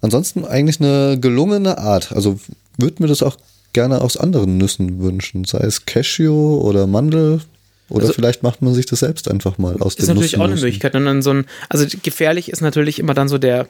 [0.00, 2.12] ansonsten eigentlich eine gelungene Art.
[2.12, 2.38] Also
[2.78, 3.36] würde mir das auch
[3.72, 7.42] gerne aus anderen Nüssen wünschen, sei es Cashew oder Mandel.
[7.90, 10.44] Oder also, vielleicht macht man sich das selbst einfach mal aus dem Ist natürlich auch
[10.44, 10.94] eine Möglichkeit.
[10.94, 13.66] Und dann so ein, also gefährlich ist natürlich immer dann so der,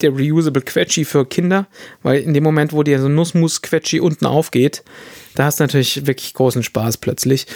[0.00, 1.66] der Reusable Quetschi für Kinder,
[2.02, 4.84] weil in dem Moment, wo dir so ein Nussmus-Quetschi unten aufgeht,
[5.34, 7.46] da hast du natürlich wirklich großen Spaß plötzlich.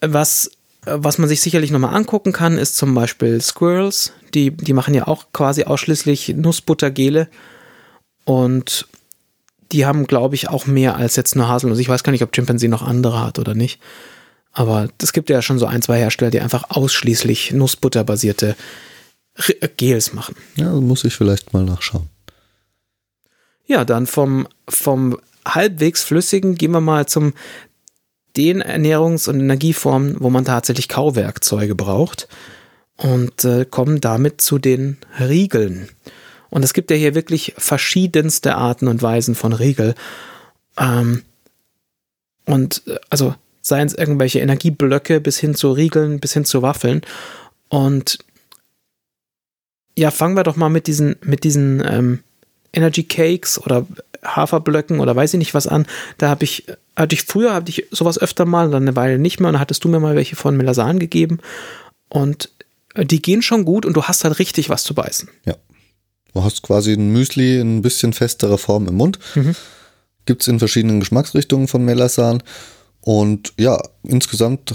[0.00, 0.50] Was,
[0.84, 4.12] was man sich sicherlich nochmal angucken kann, ist zum Beispiel Squirrels.
[4.34, 7.28] Die, die machen ja auch quasi ausschließlich Nussbuttergele
[8.24, 8.86] und
[9.72, 11.78] die haben, glaube ich, auch mehr als jetzt nur Haselnuss.
[11.78, 13.80] Ich weiß gar nicht, ob Chimpanzee noch andere hat oder nicht.
[14.52, 18.54] Aber es gibt ja schon so ein, zwei Hersteller, die einfach ausschließlich Nussbutterbasierte
[19.76, 20.36] Gels machen.
[20.56, 22.08] Ja, muss ich vielleicht mal nachschauen.
[23.66, 27.32] Ja, dann vom, vom halbwegs flüssigen gehen wir mal zum
[28.36, 32.28] den Ernährungs- und Energieformen, wo man tatsächlich Kauwerkzeuge braucht
[32.96, 35.88] und äh, kommen damit zu den Riegeln.
[36.50, 39.94] Und es gibt ja hier wirklich verschiedenste Arten und Weisen von Riegel.
[40.78, 41.22] Ähm,
[42.44, 47.02] und äh, also seien es irgendwelche Energieblöcke bis hin zu Riegeln, bis hin zu Waffeln.
[47.68, 48.18] Und
[49.96, 52.20] ja, fangen wir doch mal mit diesen, mit diesen ähm,
[52.72, 53.86] Energy Cakes oder
[54.24, 55.86] Haferblöcken oder weiß ich nicht was an.
[56.18, 59.40] Da habe ich, hatte ich früher, hatte ich sowas öfter mal, dann eine Weile nicht
[59.40, 61.38] mehr und dann hattest du mir mal welche von Melasan gegeben
[62.08, 62.50] und
[62.94, 65.28] äh, die gehen schon gut und du hast halt richtig was zu beißen.
[65.44, 65.56] Ja.
[66.34, 69.18] Du hast quasi ein Müsli in ein bisschen festerer Form im Mund.
[69.34, 69.54] Mhm.
[70.24, 72.42] Gibt es in verschiedenen Geschmacksrichtungen von Melasan.
[73.02, 74.74] Und ja, insgesamt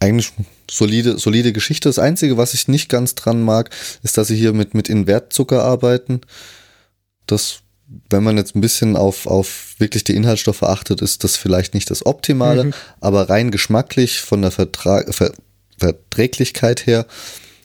[0.00, 0.32] eigentlich
[0.70, 1.88] solide, solide Geschichte.
[1.88, 3.70] Das Einzige, was ich nicht ganz dran mag,
[4.02, 6.20] ist, dass sie hier mit, mit Invertzucker arbeiten.
[7.26, 7.60] Das,
[8.10, 11.90] wenn man jetzt ein bisschen auf, auf wirklich die Inhaltsstoffe achtet, ist das vielleicht nicht
[11.90, 12.74] das Optimale, mhm.
[13.00, 15.32] aber rein geschmacklich von der Vertrag, Ver,
[15.78, 17.06] Verträglichkeit her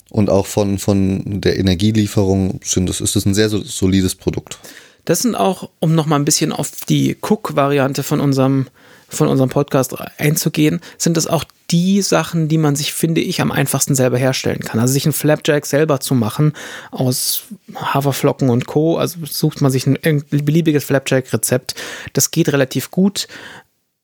[0.10, 4.58] und auch von, von der Energielieferung sind das, ist das ein sehr solides Produkt.
[5.06, 8.68] Das sind auch, um nochmal ein bisschen auf die Cook-Variante von unserem
[9.10, 13.52] von unserem Podcast einzugehen, sind das auch die Sachen, die man sich, finde ich, am
[13.52, 14.80] einfachsten selber herstellen kann.
[14.80, 16.54] Also sich ein Flapjack selber zu machen
[16.92, 17.44] aus
[17.76, 18.98] Haferflocken und Co.
[18.98, 21.76] Also sucht man sich ein, ein beliebiges Flapjack-Rezept.
[22.14, 23.28] Das geht relativ gut.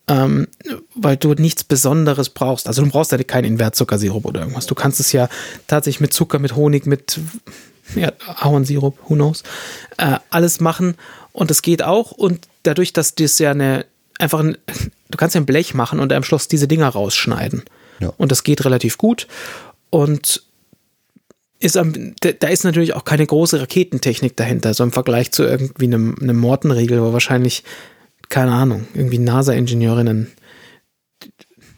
[0.08, 0.48] Ähm,
[0.94, 2.68] weil du nichts Besonderes brauchst.
[2.68, 4.68] Also du brauchst ja keinen Invertzuckersirup oder irgendwas.
[4.68, 5.30] Du kannst es ja
[5.66, 7.20] tatsächlich mit Zucker, mit Honig, mit
[7.96, 9.44] ja, Ahornsirup, who knows,
[9.98, 10.96] äh, alles machen
[11.32, 13.86] und das geht auch und dadurch, dass das ja eine
[14.20, 14.58] einfach ein,
[15.10, 17.64] du kannst ja ein Blech machen und am Schluss diese Dinger rausschneiden.
[18.00, 18.14] Ja.
[18.18, 19.28] Und das geht relativ gut.
[19.90, 20.44] Und
[21.60, 25.86] ist am, da ist natürlich auch keine große Raketentechnik dahinter, so im Vergleich zu irgendwie
[25.86, 27.64] einem, einem Mortenriegel, wo wahrscheinlich,
[28.30, 30.32] keine Ahnung, irgendwie NASA-Ingenieurinnen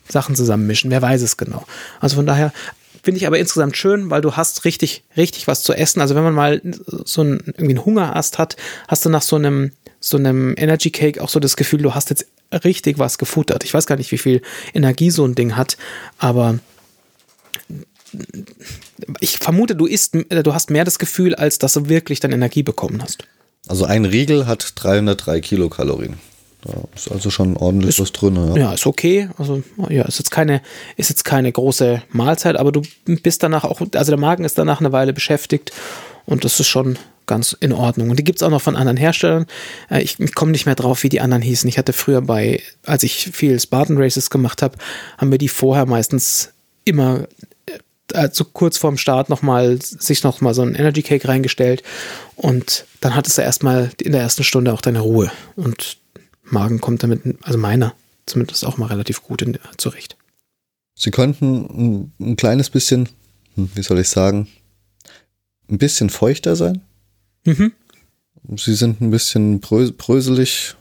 [0.09, 0.89] Sachen zusammenmischen.
[0.89, 1.65] Wer weiß es genau.
[1.99, 2.53] Also von daher
[3.03, 6.01] finde ich aber insgesamt schön, weil du hast richtig, richtig was zu essen.
[6.01, 6.61] Also wenn man mal
[7.05, 8.57] so einen, irgendwie einen Hungerast hat,
[8.87, 9.71] hast du nach so einem
[10.09, 12.25] so einem Energy Cake auch so das Gefühl, du hast jetzt
[12.63, 13.63] richtig was gefuttert.
[13.63, 14.41] Ich weiß gar nicht, wie viel
[14.73, 15.77] Energie so ein Ding hat,
[16.17, 16.59] aber
[19.19, 22.63] ich vermute, du isst, du hast mehr das Gefühl, als dass du wirklich dann Energie
[22.63, 23.27] bekommen hast.
[23.67, 26.15] Also ein Riegel hat 303 Kilokalorien.
[26.61, 28.35] Da ist also schon ordentlich ist, was drin.
[28.35, 28.57] Ja.
[28.57, 29.29] ja, ist okay.
[29.37, 30.61] Also ja, ist jetzt keine,
[30.95, 34.79] ist jetzt keine große Mahlzeit, aber du bist danach auch, also der Magen ist danach
[34.79, 35.71] eine Weile beschäftigt
[36.25, 36.97] und das ist schon
[37.27, 38.09] ganz in Ordnung.
[38.09, 39.45] Und die gibt es auch noch von anderen Herstellern.
[39.89, 41.67] Äh, ich, ich komme nicht mehr drauf, wie die anderen hießen.
[41.69, 44.77] Ich hatte früher bei, als ich viel Spartan Races gemacht habe,
[45.17, 46.53] haben wir die vorher meistens
[46.85, 47.27] immer
[47.65, 47.77] äh,
[48.13, 51.83] also kurz vorm Start nochmal sich nochmal so ein Energy Cake reingestellt
[52.35, 55.97] und dann hattest du erstmal in der ersten Stunde auch deine Ruhe und
[56.43, 57.93] Magen kommt damit, also meiner
[58.25, 60.17] zumindest auch mal relativ gut in, zurecht.
[60.95, 63.09] Sie könnten ein, ein kleines bisschen,
[63.55, 64.47] hm, wie soll ich sagen,
[65.69, 66.81] ein bisschen feuchter sein.
[67.47, 67.71] Mhm.
[68.57, 70.75] Sie sind ein bisschen bröselig,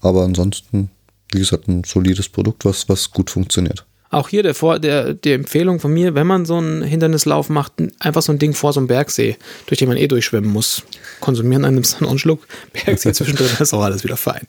[0.00, 0.90] aber ansonsten,
[1.32, 3.84] wie gesagt, ein solides Produkt, was, was gut funktioniert.
[4.10, 7.74] Auch hier der, vor, der, die Empfehlung von mir, wenn man so einen Hindernislauf macht,
[8.00, 10.82] einfach so ein Ding vor so einem Bergsee, durch den man eh durchschwimmen muss.
[11.20, 14.46] Konsumieren, dann nimmst du einen Schluck Bergsee zwischendrin, ist auch alles wieder fein.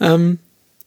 [0.00, 0.38] Ähm,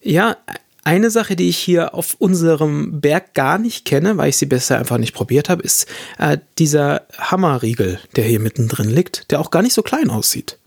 [0.02, 0.38] ja,
[0.84, 4.80] eine Sache, die ich hier auf unserem Berg gar nicht kenne, weil ich sie bisher
[4.80, 9.62] einfach nicht probiert habe, ist äh, dieser Hammerriegel, der hier mittendrin liegt, der auch gar
[9.62, 10.58] nicht so klein aussieht.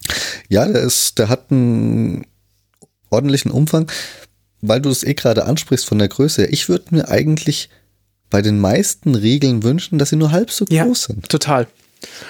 [0.49, 2.27] Ja, der ist, der hat einen
[3.11, 3.91] ordentlichen Umfang
[4.69, 7.69] weil du es eh gerade ansprichst von der Größe, ich würde mir eigentlich
[8.31, 11.29] bei den meisten Riegeln wünschen, dass sie nur halb so ja, groß sind.
[11.29, 11.67] Total.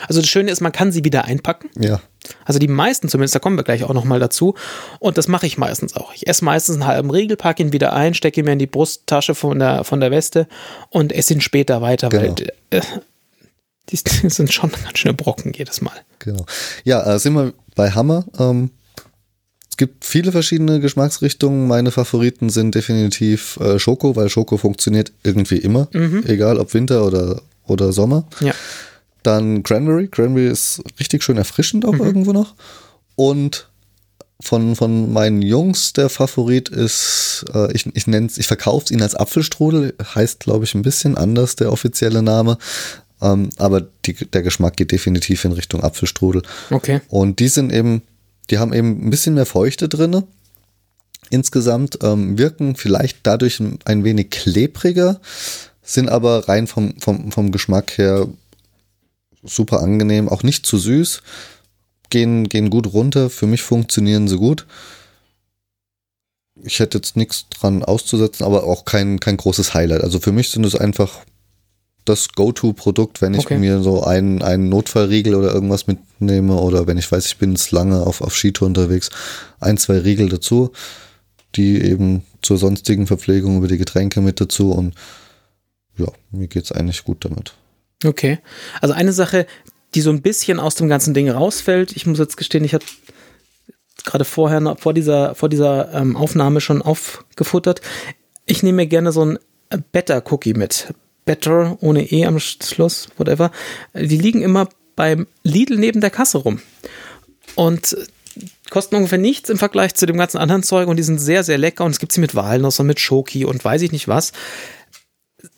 [0.08, 1.70] Also das Schöne ist, man kann sie wieder einpacken.
[1.78, 2.00] Ja.
[2.44, 4.54] Also die meisten zumindest, da kommen wir gleich auch nochmal dazu.
[4.98, 6.14] Und das mache ich meistens auch.
[6.14, 8.66] Ich esse meistens einen halben Riegel, packe ihn wieder ein, stecke ihn mir in die
[8.66, 10.46] Brusttasche von der, von der Weste
[10.90, 12.34] und esse ihn später weiter, genau.
[12.36, 12.80] weil äh,
[13.90, 13.96] die,
[14.28, 15.96] sind schon ganz schöne Brocken jedes Mal.
[16.18, 16.46] Genau.
[16.84, 18.24] Ja, äh, sind wir bei Hammer.
[18.38, 18.70] Ähm,
[19.74, 21.66] es gibt viele verschiedene Geschmacksrichtungen.
[21.66, 26.22] Meine Favoriten sind definitiv äh, Schoko, weil Schoko funktioniert irgendwie immer, mhm.
[26.26, 28.24] egal ob Winter oder, oder Sommer.
[28.38, 28.54] Ja.
[29.24, 30.06] Dann Cranberry.
[30.08, 32.04] Cranberry ist richtig schön erfrischend auch mhm.
[32.04, 32.54] irgendwo noch.
[33.16, 33.68] Und
[34.40, 39.14] von, von meinen Jungs der Favorit ist, äh, ich, ich nenne ich verkaufe ihn als
[39.14, 42.58] Apfelstrudel, heißt glaube ich ein bisschen anders der offizielle Name.
[43.22, 46.42] Ähm, aber die, der Geschmack geht definitiv in Richtung Apfelstrudel.
[46.70, 47.00] Okay.
[47.08, 48.02] Und die sind eben
[48.50, 50.24] die haben eben ein bisschen mehr Feuchte drinne.
[51.30, 55.20] Insgesamt ähm, wirken vielleicht dadurch ein wenig klebriger,
[55.82, 58.28] sind aber rein vom, vom, vom Geschmack her
[59.44, 61.22] super angenehm, auch nicht zu süß,
[62.10, 63.30] gehen, gehen gut runter.
[63.30, 64.66] Für mich funktionieren sie gut.
[66.62, 70.02] Ich hätte jetzt nichts dran auszusetzen, aber auch kein, kein großes Highlight.
[70.02, 71.20] Also für mich sind es einfach
[72.04, 73.58] das Go-To-Produkt, wenn ich okay.
[73.58, 77.72] mir so einen, einen Notfallriegel oder irgendwas mitnehme oder wenn ich weiß, ich bin jetzt
[77.72, 79.10] lange auf, auf Skitour unterwegs,
[79.58, 80.72] ein, zwei Riegel dazu,
[81.54, 84.94] die eben zur sonstigen Verpflegung über die Getränke mit dazu und
[85.96, 87.54] ja, mir geht es eigentlich gut damit.
[88.04, 88.38] Okay.
[88.80, 89.46] Also eine Sache,
[89.94, 92.84] die so ein bisschen aus dem ganzen Ding rausfällt, ich muss jetzt gestehen, ich habe
[94.04, 97.80] gerade vorher, vor dieser, vor dieser ähm, Aufnahme schon aufgefuttert.
[98.46, 99.38] Ich nehme mir gerne so ein
[99.92, 100.92] Better Cookie mit.
[101.24, 103.50] Better ohne E am Schluss, whatever,
[103.94, 106.60] die liegen immer beim Lidl neben der Kasse rum.
[107.54, 107.96] Und
[108.70, 111.58] kosten ungefähr nichts im Vergleich zu dem ganzen anderen Zeug und die sind sehr, sehr
[111.58, 114.32] lecker und es gibt sie mit Walnuss und mit Schoki und weiß ich nicht was.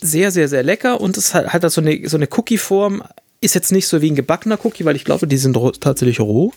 [0.07, 3.03] Sehr, sehr, sehr lecker und es hat, hat so eine, so eine Cookie-Form.
[3.41, 6.53] Ist jetzt nicht so wie ein gebackener Cookie, weil ich glaube, die sind tatsächlich roh.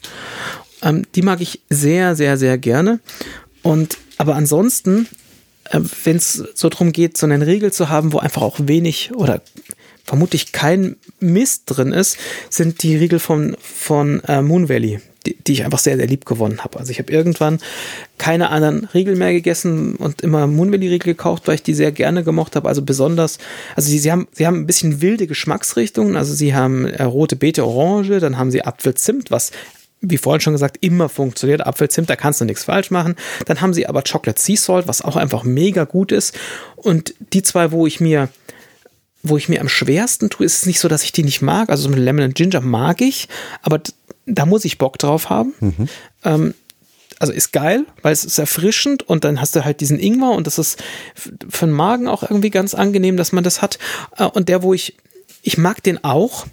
[0.81, 2.99] Ähm, die mag ich sehr, sehr, sehr gerne.
[3.63, 5.07] Und aber ansonsten
[5.69, 9.11] äh, wenn es so darum geht, so einen Riegel zu haben, wo einfach auch wenig
[9.13, 9.41] oder
[10.03, 12.17] vermutlich kein Mist drin ist,
[12.49, 16.25] sind die Riegel von, von äh, Moon Valley, die, die, ich einfach sehr, sehr lieb
[16.25, 16.79] gewonnen habe.
[16.79, 17.59] Also ich habe irgendwann
[18.17, 21.91] keine anderen Riegel mehr gegessen und immer Moon Valley Riegel gekauft, weil ich die sehr
[21.91, 22.67] gerne gemocht habe.
[22.67, 23.37] Also besonders,
[23.75, 26.15] also sie, sie, haben, sie haben ein bisschen wilde Geschmacksrichtungen.
[26.15, 29.51] Also sie haben äh, rote Beete, Orange, dann haben sie Apfelzimt, was
[30.01, 31.65] wie vorhin schon gesagt, immer funktioniert.
[31.65, 33.15] Apfelzimt, da kannst du nichts falsch machen.
[33.45, 36.37] Dann haben sie aber Chocolate Sea Salt, was auch einfach mega gut ist.
[36.77, 38.29] Und die zwei, wo ich mir,
[39.23, 41.69] wo ich mir am schwersten tue, ist es nicht so, dass ich die nicht mag.
[41.69, 43.27] Also so mit Lemon and Ginger mag ich,
[43.61, 43.81] aber
[44.29, 45.53] da muss ich Bock drauf haben.
[45.59, 45.89] Mhm.
[46.23, 46.53] Ähm,
[47.19, 50.47] also ist geil, weil es ist erfrischend und dann hast du halt diesen Ingwer und
[50.47, 50.81] das ist
[51.15, 53.77] für den Magen auch irgendwie ganz angenehm, dass man das hat.
[54.17, 54.95] Äh, und der, wo ich,
[55.41, 56.45] ich mag den auch,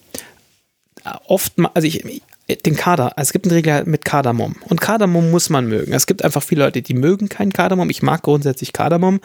[1.05, 2.23] äh, oft, also ich,
[2.65, 5.93] den Kader, also es gibt einen Regler mit Kardamom und Kardamom muss man mögen.
[5.93, 7.91] Es gibt einfach viele Leute, die mögen keinen Kardamom.
[7.91, 9.21] Ich mag grundsätzlich Kardamom.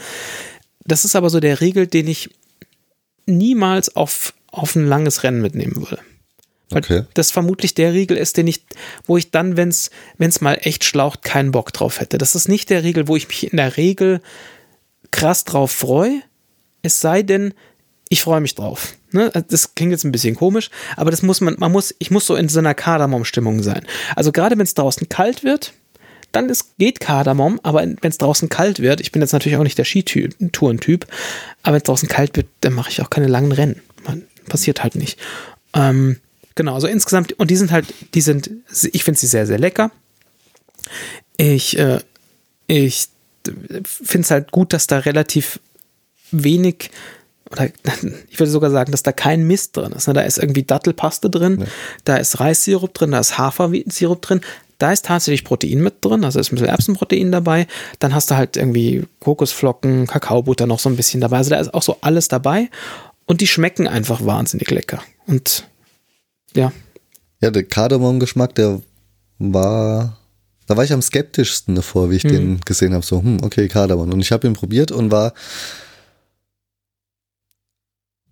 [0.83, 2.29] Das ist aber so der Regel, den ich
[3.25, 5.99] niemals auf, auf ein langes Rennen mitnehmen würde.
[6.71, 7.03] Weil okay.
[7.13, 8.65] das vermutlich der Riegel ist, den ich,
[9.05, 12.17] wo ich dann, wenn es mal echt schlaucht, keinen Bock drauf hätte.
[12.17, 14.21] Das ist nicht der Riegel, wo ich mich in der Regel
[15.11, 16.21] krass drauf freue.
[16.81, 17.53] Es sei denn,
[18.09, 18.95] ich freue mich drauf.
[19.11, 19.31] Ne?
[19.49, 22.35] Das klingt jetzt ein bisschen komisch, aber das muss man, man muss, ich muss so
[22.35, 23.85] in so einer Kardamom-Stimmung sein.
[24.15, 25.73] Also gerade wenn es draußen kalt wird,
[26.31, 29.63] dann ist, geht Kardamom, aber wenn es draußen kalt wird, ich bin jetzt natürlich auch
[29.63, 31.05] nicht der Skitourentyp,
[31.61, 33.81] aber wenn es draußen kalt wird, dann mache ich auch keine langen Rennen.
[34.05, 35.19] Man, passiert halt nicht.
[35.73, 36.17] Ähm,
[36.55, 38.49] genau, also insgesamt, und die sind halt, die sind,
[38.91, 39.91] ich finde sie sehr, sehr lecker.
[41.37, 41.99] Ich, äh,
[42.67, 43.07] ich
[43.83, 45.59] finde es halt gut, dass da relativ
[46.31, 46.91] wenig
[47.51, 47.69] oder
[48.29, 50.07] ich würde sogar sagen, dass da kein Mist drin ist.
[50.07, 50.13] Ne?
[50.13, 51.65] Da ist irgendwie Dattelpaste drin, ja.
[52.05, 54.41] da ist Reissirup drin, da ist Hafersirup drin.
[54.77, 57.67] Da ist tatsächlich Protein mit drin, also ist ein bisschen Erbsenprotein dabei.
[57.99, 61.37] Dann hast du halt irgendwie Kokosflocken, Kakaobutter noch so ein bisschen dabei.
[61.37, 62.67] Also da ist auch so alles dabei.
[63.25, 65.03] Und die schmecken einfach wahnsinnig lecker.
[65.27, 65.67] Und
[66.53, 66.71] ja.
[67.41, 68.81] Ja, der Kardamom-Geschmack, der
[69.39, 70.17] war
[70.67, 72.31] da war ich am skeptischsten davor, wie ich hm.
[72.31, 73.05] den gesehen habe.
[73.05, 74.13] So, hm, okay, Kardamom.
[74.13, 75.33] Und ich habe ihn probiert und war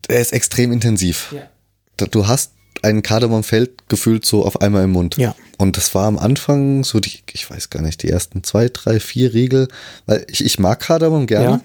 [0.08, 1.36] er ist extrem intensiv.
[1.36, 2.08] Ja.
[2.08, 5.18] Du hast ein Kardamomfeld gefühlt so auf einmal im Mund.
[5.18, 5.36] Ja.
[5.58, 9.02] Und das war am Anfang so die, ich weiß gar nicht, die ersten zwei, drei,
[9.02, 9.68] vier Riegel,
[10.06, 11.62] weil ich, ich mag Kardamom gerne, ja.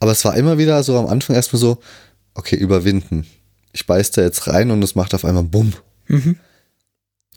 [0.00, 1.78] aber es war immer wieder so am Anfang erstmal so,
[2.34, 3.24] okay, überwinden.
[3.72, 5.72] Ich beiß da jetzt rein und es macht auf einmal Bumm.
[6.08, 6.36] Mhm.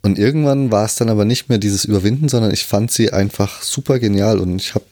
[0.02, 3.64] Und irgendwann war es dann aber nicht mehr dieses Überwinden, sondern ich fand sie einfach
[3.64, 4.86] super genial und ich habe,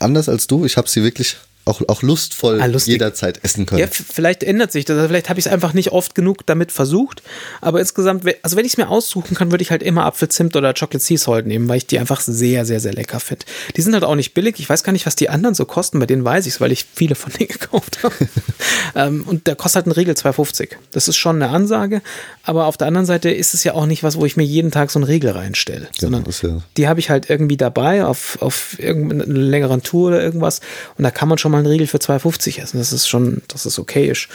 [0.00, 3.80] anders als du, ich habe sie wirklich auch, auch lustvoll ah, jederzeit essen können.
[3.80, 4.96] Ja, vielleicht ändert sich das.
[4.96, 7.22] Also vielleicht habe ich es einfach nicht oft genug damit versucht.
[7.60, 10.74] Aber insgesamt, also wenn ich es mir aussuchen kann, würde ich halt immer Apfelzimt oder
[10.74, 13.46] Chocolate Sea Salt nehmen, weil ich die einfach sehr, sehr, sehr lecker finde.
[13.76, 14.56] Die sind halt auch nicht billig.
[14.58, 15.98] Ich weiß gar nicht, was die anderen so kosten.
[16.00, 18.14] Bei denen weiß ich es, weil ich viele von denen gekauft habe.
[18.94, 20.70] ähm, und der kostet halt ein Regel 2,50.
[20.92, 22.02] Das ist schon eine Ansage.
[22.42, 24.70] Aber auf der anderen Seite ist es ja auch nicht was, wo ich mir jeden
[24.70, 25.88] Tag so einen Regel reinstelle.
[25.94, 30.22] Ja, sondern ja die habe ich halt irgendwie dabei auf, auf irgendeiner längeren Tour oder
[30.22, 30.60] irgendwas.
[30.98, 32.78] Und da kann man schon mal einen Riegel für 2,50 essen.
[32.78, 34.28] Das ist schon, das ist okayisch.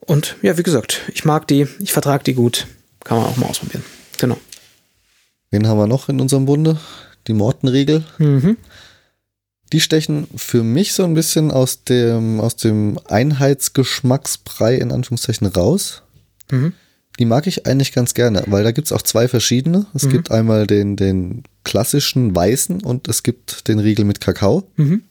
[0.00, 2.66] Und ja, wie gesagt, ich mag die, ich vertrage die gut.
[3.04, 3.84] Kann man auch mal ausprobieren.
[4.18, 4.38] Genau.
[5.50, 6.78] Wen haben wir noch in unserem Bunde?
[7.26, 8.04] Die Mortenriegel.
[8.18, 8.56] Mhm.
[9.72, 16.02] Die stechen für mich so ein bisschen aus dem, aus dem Einheitsgeschmacksbrei in Anführungszeichen raus.
[16.50, 16.72] Mhm.
[17.18, 19.86] Die mag ich eigentlich ganz gerne, weil da gibt es auch zwei verschiedene.
[19.92, 20.10] Es mhm.
[20.10, 24.70] gibt einmal den, den klassischen weißen und es gibt den Riegel mit Kakao.
[24.76, 25.02] Mhm.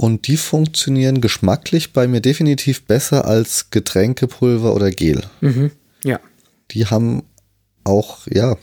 [0.00, 5.22] Und die funktionieren geschmacklich bei mir definitiv besser als Getränkepulver oder Gel.
[5.40, 5.72] Mhm.
[6.04, 6.20] Ja.
[6.70, 7.24] Die haben
[7.82, 8.56] auch, ja,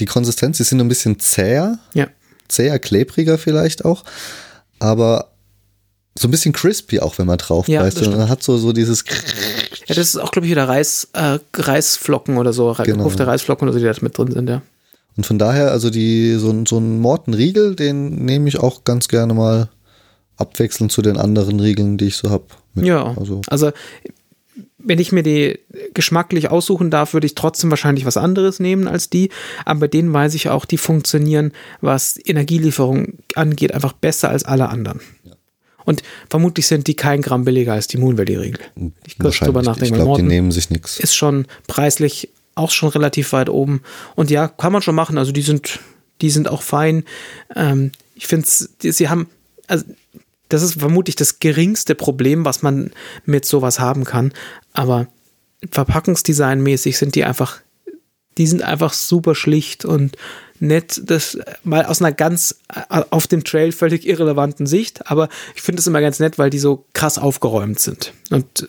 [0.00, 1.78] die Konsistenz, die sind ein bisschen zäher.
[1.92, 2.08] Ja.
[2.48, 4.04] Zäher, klebriger vielleicht auch.
[4.78, 5.32] Aber
[6.18, 8.06] so ein bisschen crispy auch, wenn man drauf ja, beißt.
[8.06, 9.04] Und man hat so, so dieses.
[9.86, 12.98] Ja, das ist auch, glaube ich, wieder Reis, äh, Reisflocken oder so, genau.
[12.98, 14.62] gekochte Reisflocken oder so, die da mit drin sind, ja.
[15.16, 19.34] Und von daher, also die, so, so einen Mortenriegel, den nehme ich auch ganz gerne
[19.34, 19.68] mal
[20.38, 22.46] abwechselnd zu den anderen Regeln, die ich so habe.
[22.74, 23.42] Ja, also.
[23.48, 23.72] also
[24.78, 25.58] wenn ich mir die
[25.92, 29.30] geschmacklich aussuchen darf, würde ich trotzdem wahrscheinlich was anderes nehmen als die.
[29.64, 34.68] Aber bei denen weiß ich auch, die funktionieren, was Energielieferung angeht, einfach besser als alle
[34.68, 35.00] anderen.
[35.24, 35.32] Ja.
[35.84, 38.60] Und vermutlich sind die kein Gramm billiger als die Moon Valley Regel.
[39.06, 39.94] Ich kurz drüber nachdenken.
[39.96, 41.00] Ich glaube, die nehmen sich nichts.
[41.00, 43.82] Ist schon preislich auch schon relativ weit oben.
[44.14, 45.18] Und ja, kann man schon machen.
[45.18, 45.80] Also die sind,
[46.20, 47.04] die sind auch fein.
[47.56, 49.28] Ähm, ich finde, sie haben,
[49.66, 49.84] also
[50.48, 52.90] das ist vermutlich das geringste Problem, was man
[53.24, 54.32] mit sowas haben kann.
[54.72, 55.08] Aber
[55.70, 57.60] verpackungsdesignmäßig sind die einfach,
[58.36, 60.16] die sind einfach super schlicht und
[60.60, 61.02] nett.
[61.04, 65.10] Das mal aus einer ganz äh, auf dem Trail völlig irrelevanten Sicht.
[65.10, 68.12] Aber ich finde es immer ganz nett, weil die so krass aufgeräumt sind.
[68.30, 68.68] Und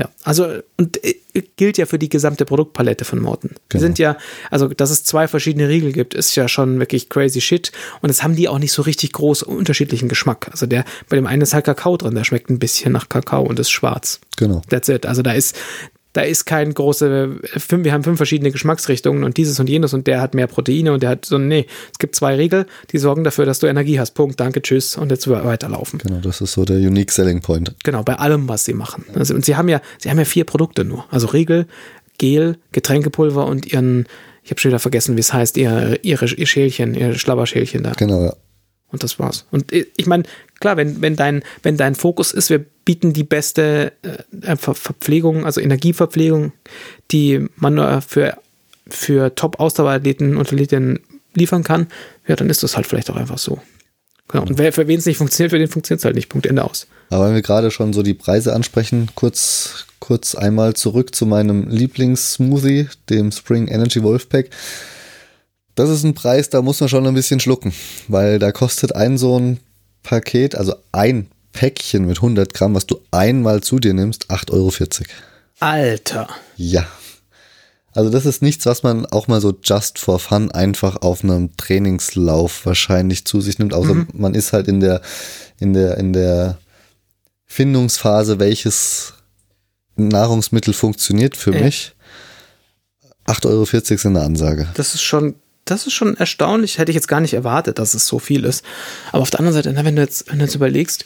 [0.00, 0.46] ja, also
[0.78, 1.14] und äh,
[1.56, 3.48] gilt ja für die gesamte Produktpalette von Morten.
[3.48, 3.60] Genau.
[3.72, 4.16] Die sind ja,
[4.50, 7.70] also dass es zwei verschiedene Riegel gibt, ist ja schon wirklich crazy shit.
[8.00, 10.48] Und jetzt haben die auch nicht so richtig groß unterschiedlichen Geschmack.
[10.50, 13.42] Also der, bei dem einen ist halt Kakao drin, der schmeckt ein bisschen nach Kakao
[13.42, 14.20] und ist schwarz.
[14.38, 14.62] Genau.
[14.70, 15.04] That's it.
[15.04, 15.54] Also da ist,
[16.12, 17.38] da ist kein große,
[17.70, 21.02] wir haben fünf verschiedene Geschmacksrichtungen und dieses und jenes und der hat mehr Proteine und
[21.02, 24.12] der hat so, nee, es gibt zwei Regeln, die sorgen dafür, dass du Energie hast.
[24.12, 26.00] Punkt, danke, tschüss und jetzt weiterlaufen.
[26.00, 27.74] Genau, das ist so der Unique Selling Point.
[27.84, 29.04] Genau, bei allem, was sie machen.
[29.14, 31.04] Also, und sie haben ja, sie haben ja vier Produkte nur.
[31.10, 31.66] Also Regel,
[32.18, 34.06] Gel, Getränkepulver und ihren,
[34.42, 37.92] ich habe schon wieder vergessen, wie es heißt, ihr, ihre, ihr Schälchen, ihr Schlabberschälchen da.
[37.92, 38.34] Genau, ja.
[38.92, 39.46] Und das war's.
[39.52, 40.24] Und ich meine,
[40.60, 45.60] klar, wenn, wenn, dein, wenn dein Fokus ist, wir bieten die beste äh, Verpflegung, also
[45.60, 46.52] Energieverpflegung,
[47.10, 48.36] die man für,
[48.88, 51.00] für Top-Ausdauerathleten und Athletinnen
[51.34, 51.88] liefern kann,
[52.26, 53.60] ja, dann ist das halt vielleicht auch einfach so.
[54.28, 54.44] Genau.
[54.44, 56.28] Und wer, für wen es nicht funktioniert, für den funktioniert es halt nicht.
[56.28, 56.86] Punkt Ende aus.
[57.08, 61.68] Aber wenn wir gerade schon so die Preise ansprechen, kurz, kurz einmal zurück zu meinem
[61.68, 64.50] Lieblingssmoothie, dem Spring Energy Wolf Pack
[65.80, 67.72] das ist ein Preis, da muss man schon ein bisschen schlucken,
[68.08, 69.60] weil da kostet ein so ein
[70.02, 74.72] Paket, also ein Päckchen mit 100 Gramm, was du einmal zu dir nimmst, 8,40 Euro.
[75.58, 76.28] Alter.
[76.56, 76.86] Ja.
[77.92, 81.56] Also das ist nichts, was man auch mal so just for fun einfach auf einem
[81.56, 84.08] Trainingslauf wahrscheinlich zu sich nimmt, außer mhm.
[84.12, 85.02] man ist halt in der,
[85.58, 86.58] in der, in der
[87.46, 89.14] Findungsphase, welches
[89.96, 91.62] Nahrungsmittel funktioniert für ja.
[91.62, 91.94] mich.
[93.26, 94.68] 8,40 Euro sind eine Ansage.
[94.74, 95.34] Das ist schon
[95.70, 96.78] das ist schon erstaunlich.
[96.78, 98.64] Hätte ich jetzt gar nicht erwartet, dass es so viel ist.
[99.12, 101.04] Aber auf der anderen Seite, wenn du jetzt, wenn du jetzt überlegst,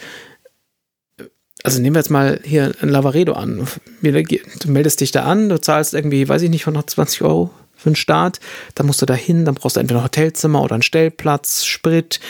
[1.62, 3.66] also nehmen wir jetzt mal hier ein Lavaredo an.
[4.02, 7.96] Du meldest dich da an, du zahlst irgendwie, weiß ich nicht, 120 Euro für den
[7.96, 8.38] Start.
[8.74, 12.20] Dann musst du da hin, dann brauchst du entweder ein Hotelzimmer oder einen Stellplatz, Sprit,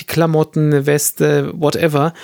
[0.00, 2.14] die Klamotten, eine Weste, whatever.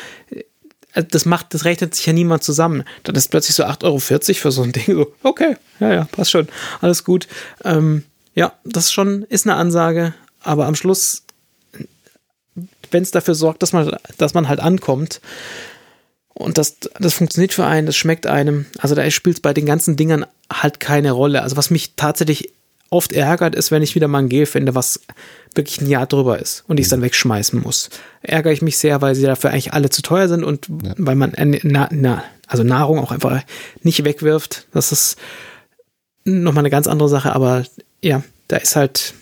[0.92, 2.82] Also das macht, das rechnet sich ja niemand zusammen.
[3.04, 4.86] Dann ist plötzlich so 8,40 Euro für so ein Ding.
[4.86, 6.48] So, okay, ja, ja, passt schon.
[6.80, 7.28] Alles gut.
[7.64, 8.02] Ähm,
[8.36, 11.24] ja, das schon ist eine Ansage, aber am Schluss,
[12.92, 15.20] wenn es dafür sorgt, dass man, dass man halt ankommt,
[16.38, 18.66] und das, das funktioniert für einen, das schmeckt einem.
[18.78, 21.40] Also da spielt es bei den ganzen Dingern halt keine Rolle.
[21.40, 22.52] Also was mich tatsächlich
[22.90, 25.00] oft ärgert, ist, wenn ich wieder mal ein Gel finde, was
[25.54, 27.88] wirklich ein Jahr drüber ist und ich es dann wegschmeißen muss.
[28.20, 30.92] Ärgere ich mich sehr, weil sie dafür eigentlich alle zu teuer sind und ja.
[30.98, 31.32] weil man
[31.62, 33.42] na, na, also Nahrung auch einfach
[33.82, 34.66] nicht wegwirft.
[34.72, 35.16] Das ist
[36.24, 37.64] nochmal eine ganz andere Sache, aber
[38.02, 39.14] ja, da ist halt,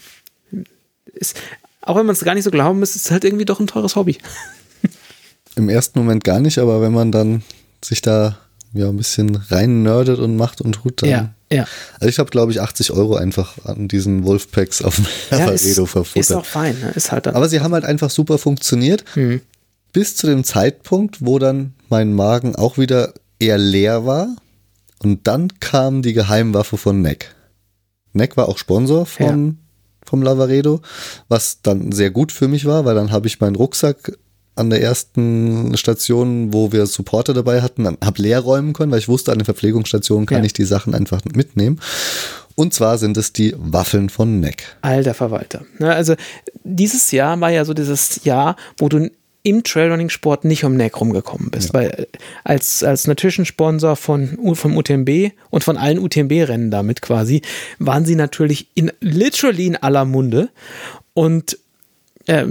[1.14, 1.36] ist,
[1.80, 3.66] auch wenn man es gar nicht so glauben muss, ist es halt irgendwie doch ein
[3.66, 4.18] teures Hobby.
[5.56, 7.42] Im ersten Moment gar nicht, aber wenn man dann
[7.82, 8.38] sich da
[8.72, 11.10] ja ein bisschen rein nerdet und macht und tut, dann.
[11.10, 11.66] Ja, ja.
[11.94, 15.86] Also ich habe, glaube ich, 80 Euro einfach an diesen Wolfpacks auf dem ja, Lavaredo
[15.86, 16.20] verfuttert.
[16.20, 16.90] Ist auch fein, ne?
[16.94, 17.36] ist halt dann.
[17.36, 19.04] Aber sie haben halt einfach super funktioniert.
[19.14, 19.40] Hm.
[19.92, 24.34] Bis zu dem Zeitpunkt, wo dann mein Magen auch wieder eher leer war.
[24.98, 27.33] Und dann kam die Geheimwaffe von Neck.
[28.14, 29.54] Neck war auch Sponsor von, ja.
[30.06, 30.80] vom Lavaredo,
[31.28, 34.16] was dann sehr gut für mich war, weil dann habe ich meinen Rucksack
[34.56, 39.08] an der ersten Station, wo wir Supporter dabei hatten, habe leer räumen können, weil ich
[39.08, 40.44] wusste, an den Verpflegungsstationen kann ja.
[40.44, 41.80] ich die Sachen einfach mitnehmen.
[42.54, 44.76] Und zwar sind es die Waffeln von Neck.
[44.80, 45.62] Alter Verwalter.
[45.80, 46.14] Also
[46.62, 49.10] dieses Jahr war ja so dieses Jahr, wo du
[49.44, 51.74] im Trailrunning-Sport nicht um Neck rumgekommen bist, ja.
[51.74, 52.06] weil äh,
[52.42, 57.42] als, als Nutrition-Sponsor von, vom UTMB und von allen UTMB-Rennen damit quasi,
[57.78, 60.48] waren sie natürlich in literally in aller Munde
[61.12, 61.58] und
[62.26, 62.46] äh,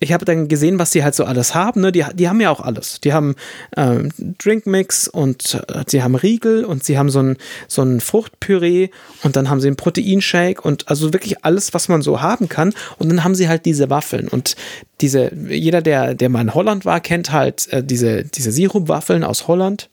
[0.00, 1.80] ich habe dann gesehen, was sie halt so alles haben.
[1.80, 1.90] Ne?
[1.90, 3.00] Die, die haben ja auch alles.
[3.00, 3.34] Die haben
[3.76, 7.36] ähm, Drinkmix und äh, sie haben Riegel und sie haben so ein,
[7.66, 8.90] so ein Fruchtpüree
[9.24, 12.74] und dann haben sie einen Proteinshake und also wirklich alles, was man so haben kann.
[12.98, 14.54] Und dann haben sie halt diese Waffeln und
[15.00, 19.48] diese, jeder, der, der mal in Holland war, kennt halt äh, diese, diese Sirupwaffeln aus
[19.48, 19.88] Holland.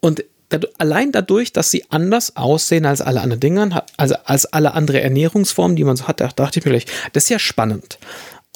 [0.00, 0.24] Und
[0.78, 5.76] allein dadurch, dass sie anders aussehen als alle anderen Dinger, also als alle andere Ernährungsformen,
[5.76, 7.98] die man so hat, dachte ich mir gleich, das ist ja spannend.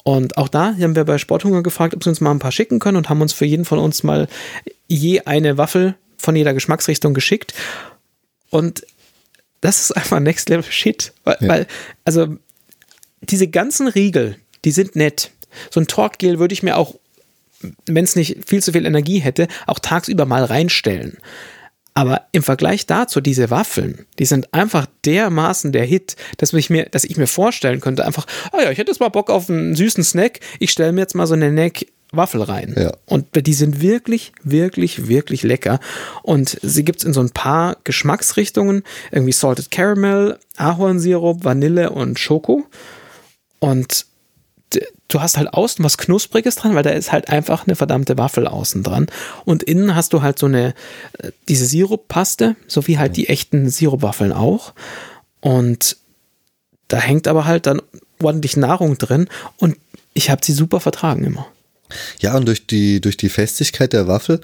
[0.03, 2.79] Und auch da haben wir bei Sporthunger gefragt, ob sie uns mal ein paar schicken
[2.79, 4.27] können und haben uns für jeden von uns mal
[4.87, 7.53] je eine Waffel von jeder Geschmacksrichtung geschickt.
[8.49, 8.85] Und
[9.61, 11.13] das ist einfach Next Level Shit.
[11.23, 11.47] Weil, ja.
[11.47, 11.67] weil
[12.05, 12.37] also
[13.21, 15.31] diese ganzen Riegel, die sind nett.
[15.71, 16.95] So ein Tortgel würde ich mir auch,
[17.85, 21.17] wenn es nicht viel zu viel Energie hätte, auch tagsüber mal reinstellen.
[21.99, 26.85] Aber im Vergleich dazu, diese Waffeln, die sind einfach dermaßen der Hit, dass ich mir,
[26.85, 29.75] dass ich mir vorstellen könnte, einfach, oh ja, ich hätte jetzt mal Bock auf einen
[29.75, 32.73] süßen Snack, ich stelle mir jetzt mal so eine Neck Waffel rein.
[32.77, 32.93] Ja.
[33.05, 35.81] Und die sind wirklich, wirklich, wirklich lecker.
[36.23, 42.17] Und sie gibt es in so ein paar Geschmacksrichtungen, irgendwie Salted Caramel, Ahornsirup, Vanille und
[42.17, 42.65] Schoko.
[43.59, 44.05] Und
[45.09, 48.47] du hast halt außen was Knuspriges dran, weil da ist halt einfach eine verdammte Waffel
[48.47, 49.07] außen dran.
[49.43, 50.73] Und innen hast du halt so eine,
[51.17, 54.73] äh, diese Siruppaste, so wie halt die echten Sirupwaffeln auch.
[55.41, 55.97] Und
[56.87, 57.81] da hängt aber halt dann
[58.21, 59.77] ordentlich Nahrung drin und
[60.13, 61.47] ich habe sie super vertragen immer.
[62.19, 64.41] Ja, und durch die, durch die Festigkeit der Waffel,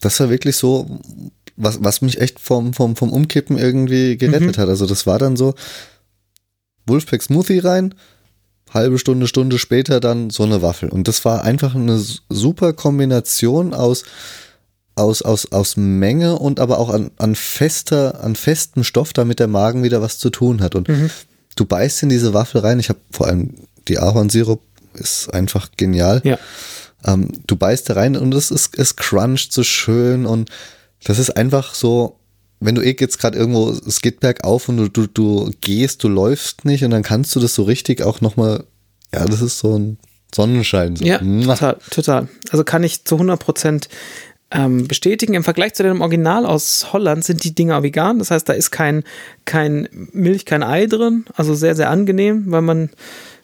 [0.00, 1.00] das war wirklich so,
[1.56, 4.62] was, was mich echt vom, vom, vom Umkippen irgendwie gerettet mhm.
[4.62, 4.68] hat.
[4.68, 5.54] Also das war dann so,
[6.86, 7.94] Wolfpack Smoothie rein,
[8.74, 10.88] halbe Stunde, Stunde später dann so eine Waffel.
[10.88, 14.04] Und das war einfach eine super Kombination aus,
[14.94, 19.48] aus, aus, aus Menge und aber auch an, an fester, an festem Stoff, damit der
[19.48, 20.74] Magen wieder was zu tun hat.
[20.74, 21.10] Und mhm.
[21.56, 22.80] du beißt in diese Waffel rein.
[22.80, 23.54] Ich habe vor allem
[23.88, 24.62] die Ahornsirup
[24.94, 26.20] ist einfach genial.
[26.24, 26.38] Ja.
[27.04, 30.50] Ähm, du beißt da rein und es ist, es cruncht so schön und
[31.04, 32.18] das ist einfach so,
[32.60, 36.08] wenn du eh jetzt gerade irgendwo, es geht bergauf und du, du, du gehst, du
[36.08, 38.64] läufst nicht und dann kannst du das so richtig auch nochmal,
[39.14, 39.98] ja, das ist so ein
[40.34, 40.96] Sonnenschein.
[40.96, 41.04] So.
[41.04, 42.28] Ja, total, total.
[42.50, 43.88] Also kann ich zu 100 Prozent
[44.50, 45.34] ähm, bestätigen.
[45.34, 48.18] Im Vergleich zu dem Original aus Holland sind die Dinger vegan.
[48.18, 49.04] Das heißt, da ist kein,
[49.44, 51.24] kein Milch, kein Ei drin.
[51.34, 52.90] Also sehr, sehr angenehm, weil man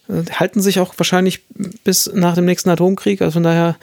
[0.08, 1.46] äh, halten sich auch wahrscheinlich
[1.84, 3.22] bis nach dem nächsten Atomkrieg.
[3.22, 3.76] Also von daher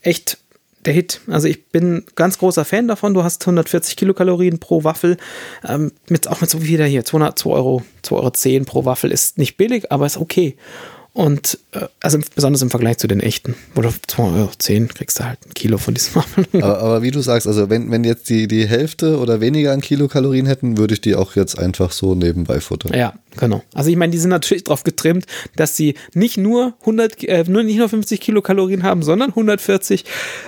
[0.00, 0.38] echt
[0.86, 1.20] der Hit.
[1.26, 3.14] Also ich bin ganz großer Fan davon.
[3.14, 5.16] Du hast 140 Kilokalorien pro Waffel.
[5.66, 8.84] Ähm, mit, auch mit so wie der hier, 200, 2 Euro, 2,10 Euro 10 pro
[8.84, 10.56] Waffel ist nicht billig, aber ist okay.
[11.12, 13.54] Und äh, also besonders im Vergleich zu den echten.
[13.74, 16.46] Oder 2,10 Euro 10 kriegst du halt ein Kilo von diesen Waffeln.
[16.62, 19.80] Aber, aber, wie du sagst, also wenn, wenn jetzt die, die Hälfte oder weniger an
[19.80, 22.92] Kilokalorien hätten, würde ich die auch jetzt einfach so nebenbei futtern.
[22.92, 23.62] Ja, Genau.
[23.74, 25.26] Also ich meine, die sind natürlich darauf getrimmt,
[25.56, 30.04] dass sie nicht nur 100, äh, nur nicht nur 50 Kilokalorien haben, sondern 140,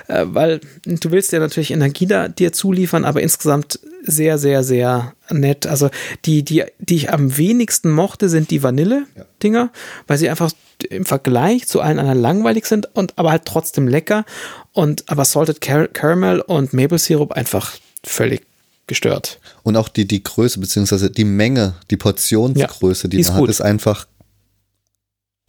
[0.07, 5.13] äh, weil du willst ja natürlich Energie da dir zuliefern, aber insgesamt sehr, sehr, sehr
[5.29, 5.67] nett.
[5.67, 5.89] Also
[6.25, 9.71] die, die, die ich am wenigsten mochte, sind die Vanille-Dinger,
[10.07, 10.51] weil sie einfach
[10.89, 14.25] im Vergleich zu allen anderen langweilig sind und aber halt trotzdem lecker.
[14.71, 18.48] Und aber Salted Car Caramel und Maple Syrup einfach völlig
[18.89, 19.39] gestört.
[19.63, 23.61] Und auch die, die Größe, beziehungsweise die Menge, die Portionsgröße, ja, die, man hat, ist
[23.61, 24.05] einfach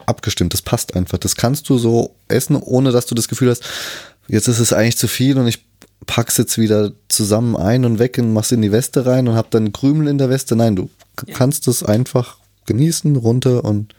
[0.07, 0.53] abgestimmt.
[0.55, 1.19] Das passt einfach.
[1.19, 3.65] Das kannst du so essen, ohne dass du das Gefühl hast,
[4.29, 5.65] jetzt ist es eigentlich zu viel und ich
[6.07, 9.51] pack's jetzt wieder zusammen ein und weg und mach's in die Weste rein und hab
[9.51, 10.55] dann Krümel in der Weste.
[10.55, 10.91] Nein, du
[11.27, 11.35] ja.
[11.35, 13.95] kannst es einfach genießen, runter und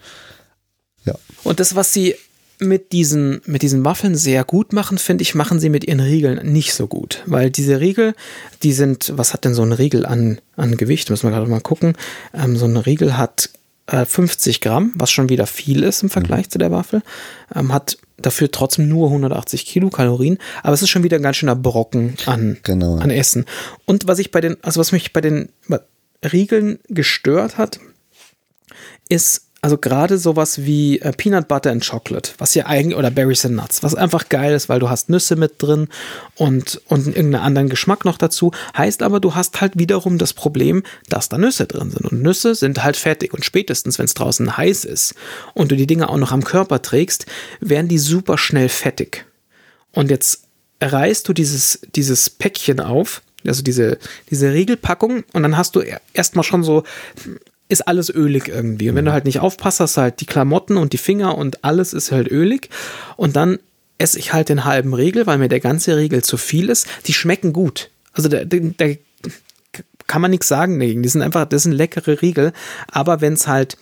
[1.04, 1.16] ja.
[1.44, 2.16] Und das, was sie
[2.62, 6.51] mit diesen, mit diesen Waffeln sehr gut machen, finde ich, machen sie mit ihren Riegeln
[6.51, 7.24] nicht so gut.
[7.26, 8.14] Weil diese Riegel,
[8.62, 11.09] die sind, was hat denn so ein Riegel an, an Gewicht?
[11.09, 11.97] Müssen wir gerade mal gucken.
[12.34, 13.49] Ähm, so ein Riegel hat
[13.88, 16.49] äh, 50 Gramm, was schon wieder viel ist im Vergleich mhm.
[16.51, 17.01] zu der Waffel.
[17.55, 21.55] Ähm, hat dafür trotzdem nur 180 Kilokalorien, aber es ist schon wieder ein ganz schöner
[21.55, 22.97] Brocken an, genau.
[22.97, 23.45] an Essen.
[23.86, 25.49] Und was ich bei den, also was mich bei den
[26.24, 27.80] Riegeln gestört hat,
[29.09, 33.45] ist, also gerade sowas wie äh, Peanut Butter and Chocolate, was ja eigentlich, oder Berries
[33.45, 35.88] and Nuts, was einfach geil ist, weil du hast Nüsse mit drin
[36.36, 38.51] und, und irgendeinen anderen Geschmack noch dazu.
[38.76, 42.12] Heißt aber, du hast halt wiederum das Problem, dass da Nüsse drin sind.
[42.12, 43.36] Und Nüsse sind halt fettig.
[43.36, 45.14] Und spätestens, wenn es draußen heiß ist
[45.53, 47.28] und du die Dinge auch noch am Körper trägst,
[47.59, 49.26] werden die super schnell fettig.
[49.91, 50.45] Und jetzt
[50.82, 53.99] reißt du dieses, dieses Päckchen auf, also diese,
[54.32, 55.84] diese Riegelpackung, und dann hast du
[56.14, 56.84] erstmal schon so
[57.72, 58.89] ist alles ölig irgendwie.
[58.89, 61.93] Und wenn du halt nicht aufpasst, hast halt die Klamotten und die Finger und alles
[61.93, 62.69] ist halt ölig.
[63.15, 63.59] Und dann
[63.97, 66.88] esse ich halt den halben Riegel, weil mir der ganze Riegel zu viel ist.
[67.07, 67.89] Die schmecken gut.
[68.13, 68.86] Also da, da
[70.07, 71.01] kann man nichts sagen dagegen.
[71.01, 72.51] Die sind einfach, das sind leckere Riegel.
[72.88, 73.78] Aber wenn es halt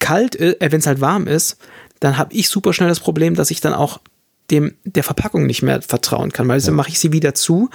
[0.00, 1.58] kalt, äh, wenn es halt warm ist,
[2.00, 4.00] dann habe ich super schnell das Problem, dass ich dann auch
[4.50, 7.70] dem der Verpackung nicht mehr vertrauen kann, weil dann mache ich sie wieder zu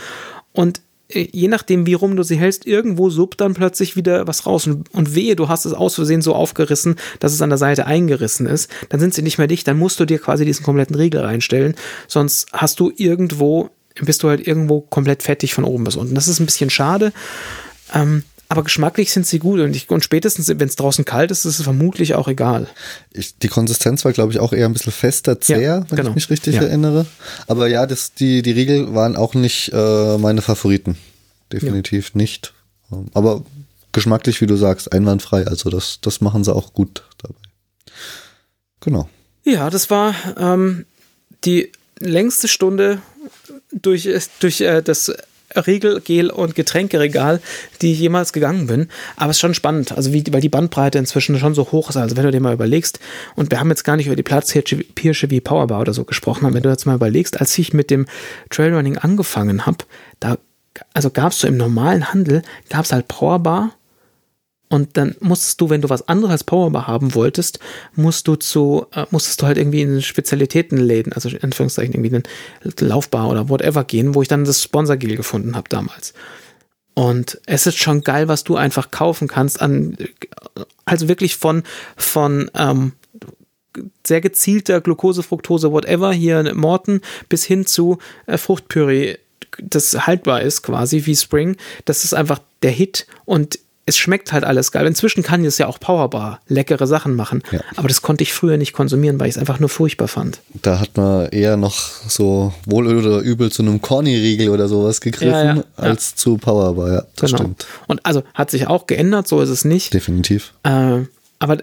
[0.51, 0.81] und
[1.13, 4.67] je nachdem, wie rum du sie hältst, irgendwo suppt dann plötzlich wieder was raus.
[4.67, 7.85] Und, und wehe, du hast es aus Versehen so aufgerissen, dass es an der Seite
[7.85, 8.69] eingerissen ist.
[8.89, 11.75] Dann sind sie nicht mehr dicht, dann musst du dir quasi diesen kompletten Riegel reinstellen.
[12.07, 13.69] Sonst hast du irgendwo,
[14.01, 16.15] bist du halt irgendwo komplett fettig von oben bis unten.
[16.15, 17.13] Das ist ein bisschen schade.
[17.93, 18.23] Ähm,
[18.53, 21.57] aber geschmacklich sind sie gut und, ich, und spätestens, wenn es draußen kalt ist, ist
[21.57, 22.67] es vermutlich auch egal.
[23.11, 26.09] Ich, die Konsistenz war, glaube ich, auch eher ein bisschen fester, zäh, ja, wenn genau.
[26.09, 26.61] ich mich richtig ja.
[26.61, 27.07] erinnere.
[27.47, 30.99] Aber ja, das, die, die Riegel waren auch nicht äh, meine Favoriten.
[31.51, 32.17] Definitiv ja.
[32.19, 32.53] nicht.
[33.15, 33.43] Aber
[33.91, 35.47] geschmacklich, wie du sagst, einwandfrei.
[35.47, 37.39] Also das, das machen sie auch gut dabei.
[38.81, 39.09] Genau.
[39.45, 40.85] Ja, das war ähm,
[41.43, 43.01] die längste Stunde
[43.71, 44.07] durch,
[44.39, 45.11] durch äh, das
[45.55, 47.41] Riegel, Gel und Getränkeregal,
[47.81, 48.87] die ich jemals gegangen bin.
[49.15, 51.97] Aber es ist schon spannend, also wie, weil die Bandbreite inzwischen schon so hoch ist.
[51.97, 52.99] Also wenn du dir mal überlegst,
[53.35, 56.55] und wir haben jetzt gar nicht über die Platzhirsche wie Powerbar oder so gesprochen, aber
[56.55, 58.05] wenn du jetzt mal überlegst, als ich mit dem
[58.49, 59.85] Trailrunning angefangen habe,
[60.19, 60.37] da
[60.93, 63.71] also gab es so im normalen Handel, gab es halt Powerbar
[64.73, 67.59] und dann musstest du, wenn du was anderes als Powerbar haben wolltest,
[67.93, 72.23] musst du zu, äh, musstest du halt irgendwie in Spezialitätenläden, also in Anführungszeichen irgendwie eine
[72.79, 76.15] Laufbar oder whatever gehen, wo ich dann das Sponsorgel gefunden habe damals.
[76.95, 79.95] Und es ist schon geil, was du einfach kaufen kannst an,
[80.85, 81.61] also wirklich von,
[81.95, 82.93] von, ähm,
[84.03, 89.17] sehr gezielter Glucose, Fructose, whatever hier in Morten bis hin zu äh, Fruchtpüree,
[89.61, 91.57] das haltbar ist quasi wie Spring.
[91.85, 94.87] Das ist einfach der Hit und es schmeckt halt alles geil.
[94.87, 97.43] Inzwischen kann es ja auch Powerbar leckere Sachen machen.
[97.51, 97.59] Ja.
[97.75, 100.39] Aber das konnte ich früher nicht konsumieren, weil ich es einfach nur furchtbar fand.
[100.61, 101.75] Da hat man eher noch
[102.07, 106.93] so wohl oder übel zu einem Corny-Riegel oder sowas gegriffen, ja, ja, als zu Powerbar.
[106.93, 107.43] Ja, das genau.
[107.43, 107.65] stimmt.
[107.87, 109.93] Und also hat sich auch geändert, so ist es nicht.
[109.93, 110.53] Definitiv.
[110.63, 111.01] Äh,
[111.39, 111.57] aber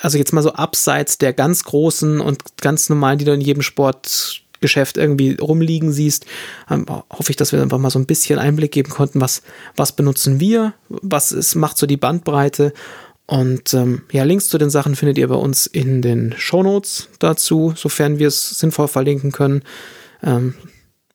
[0.00, 3.62] also jetzt mal so abseits der ganz großen und ganz normalen, die du in jedem
[3.62, 6.24] Sport Geschäft irgendwie rumliegen siehst,
[7.10, 9.42] hoffe ich, dass wir einfach mal so ein bisschen Einblick geben konnten, was,
[9.76, 12.72] was benutzen wir, was ist, macht so die Bandbreite.
[13.26, 17.10] Und ähm, ja, Links zu den Sachen findet ihr bei uns in den Show Notes
[17.18, 19.62] dazu, sofern wir es sinnvoll verlinken können.
[20.22, 20.54] Ähm,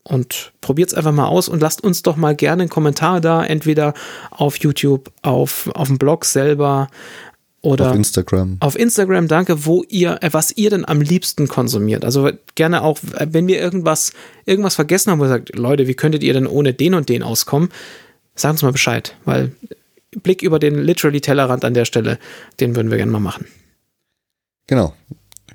[0.03, 3.43] und probiert es einfach mal aus und lasst uns doch mal gerne einen Kommentar da,
[3.43, 3.95] entweder
[4.29, 6.89] auf YouTube, auf, auf dem Blog selber,
[7.61, 8.57] oder auf Instagram.
[8.61, 12.05] Auf Instagram, danke, wo ihr, äh, was ihr denn am liebsten konsumiert.
[12.05, 14.13] Also gerne auch, äh, wenn wir irgendwas,
[14.45, 17.23] irgendwas vergessen haben, wo ihr sagt, Leute, wie könntet ihr denn ohne den und den
[17.23, 17.69] auskommen?
[18.35, 19.51] Sagt uns mal Bescheid, weil
[20.23, 22.17] Blick über den literally Tellerrand an der Stelle,
[22.59, 23.45] den würden wir gerne mal machen.
[24.67, 24.93] Genau.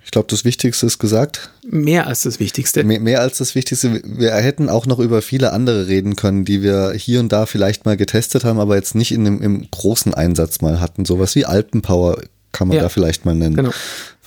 [0.05, 1.51] Ich glaube, das Wichtigste ist gesagt.
[1.69, 2.85] Mehr als das Wichtigste.
[2.85, 4.03] Mehr, mehr, als das Wichtigste.
[4.05, 7.87] Wir hätten auch noch über viele andere reden können, die wir hier und da vielleicht
[7.87, 11.05] mal getestet haben, aber jetzt nicht in dem, im großen Einsatz mal hatten.
[11.07, 12.19] Sowas wie Alpenpower
[12.53, 13.57] kann man ja, da vielleicht mal nennen.
[13.57, 13.71] Genau.